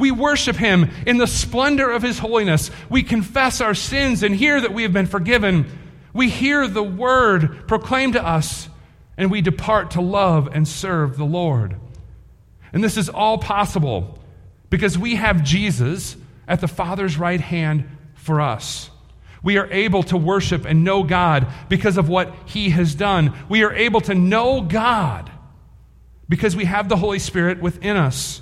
We 0.00 0.10
worship 0.10 0.56
Him 0.56 0.90
in 1.06 1.18
the 1.18 1.26
splendor 1.26 1.90
of 1.90 2.02
His 2.02 2.18
holiness. 2.18 2.70
We 2.88 3.02
confess 3.02 3.60
our 3.60 3.74
sins 3.74 4.22
and 4.22 4.34
hear 4.34 4.60
that 4.60 4.74
we 4.74 4.82
have 4.82 4.92
been 4.92 5.06
forgiven. 5.06 5.66
We 6.12 6.28
hear 6.28 6.66
the 6.66 6.82
word 6.82 7.68
proclaimed 7.68 8.14
to 8.14 8.26
us, 8.26 8.68
and 9.16 9.30
we 9.30 9.42
depart 9.42 9.92
to 9.92 10.00
love 10.00 10.48
and 10.52 10.66
serve 10.66 11.16
the 11.16 11.24
Lord. 11.24 11.76
And 12.72 12.82
this 12.82 12.96
is 12.96 13.08
all 13.08 13.38
possible 13.38 14.18
because 14.70 14.96
we 14.96 15.16
have 15.16 15.44
Jesus 15.44 16.16
at 16.48 16.60
the 16.60 16.68
Father's 16.68 17.18
right 17.18 17.40
hand 17.40 17.88
for 18.14 18.40
us. 18.40 18.90
We 19.42 19.58
are 19.58 19.70
able 19.70 20.02
to 20.04 20.16
worship 20.16 20.64
and 20.64 20.84
know 20.84 21.02
God 21.02 21.46
because 21.68 21.96
of 21.96 22.08
what 22.08 22.34
He 22.46 22.70
has 22.70 22.94
done. 22.94 23.34
We 23.48 23.64
are 23.64 23.72
able 23.72 24.00
to 24.02 24.14
know 24.14 24.60
God 24.60 25.30
because 26.28 26.54
we 26.54 26.64
have 26.66 26.88
the 26.88 26.96
Holy 26.96 27.18
Spirit 27.18 27.60
within 27.60 27.96
us. 27.96 28.40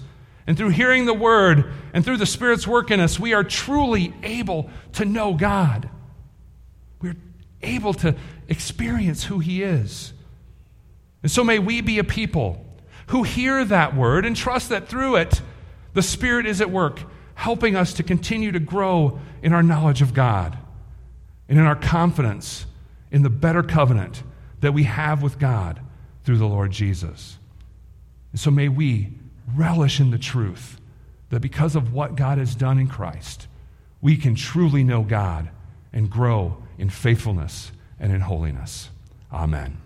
And 0.49 0.57
through 0.57 0.71
hearing 0.71 1.05
the 1.05 1.13
word 1.13 1.71
and 1.93 2.03
through 2.03 2.17
the 2.17 2.25
Spirit's 2.25 2.67
work 2.67 2.91
in 2.91 3.01
us, 3.01 3.21
we 3.21 3.35
are 3.35 3.45
truly 3.45 4.15
able 4.23 4.71
to 4.95 5.05
know 5.05 5.35
God. 5.35 5.91
We're 7.03 7.17
able 7.61 7.93
to 7.95 8.17
experience 8.49 9.25
who 9.25 9.41
He 9.41 9.63
is. 9.63 10.15
And 11.23 11.31
so 11.31 11.45
may 11.45 11.59
we 11.59 11.83
be 11.83 11.99
a 11.99 12.05
people 12.05 12.65
who 13.09 13.25
hear 13.25 13.63
that 13.67 13.95
word 13.95 14.25
and 14.25 14.35
trust 14.35 14.71
that 14.71 14.89
through 14.89 15.17
it, 15.17 15.43
the 15.93 16.01
Spirit 16.01 16.47
is 16.47 16.63
at 16.63 16.71
work, 16.71 17.03
helping 17.35 17.77
us 17.77 17.93
to 17.93 18.03
continue 18.03 18.51
to 18.51 18.59
grow 18.59 19.21
in 19.43 19.53
our 19.53 19.63
knowledge 19.63 20.01
of 20.01 20.15
God 20.15 20.57
and 21.47 21.59
in 21.59 21.67
our 21.67 21.77
confidence 21.77 22.65
in 23.11 23.23
the 23.23 23.29
better 23.29 23.63
covenant 23.63 24.23
that 24.61 24.73
we 24.73 24.85
have 24.85 25.23
with 25.23 25.39
God 25.39 25.79
through 26.25 26.39
the 26.39 26.49
Lord 26.49 26.71
Jesus. 26.71 27.37
And 28.33 28.41
so 28.41 28.51
may 28.51 28.71
we 28.71 29.13
relish 29.55 30.01
in 30.01 30.11
the 30.11 30.19
truth 30.19 30.81
that 31.31 31.41
because 31.41 31.77
of 31.77 31.93
what 31.93 32.17
God 32.17 32.39
has 32.39 32.55
done 32.55 32.79
in 32.79 32.89
Christ, 32.89 33.47
we 34.01 34.17
can 34.17 34.35
truly 34.35 34.83
know 34.85 35.03
God 35.03 35.51
and 35.93 36.11
grow 36.11 36.63
in 36.79 36.91
faithfulness 36.91 37.73
and 37.99 38.13
in 38.13 38.21
holiness. 38.21 38.91
Amen. 39.33 39.79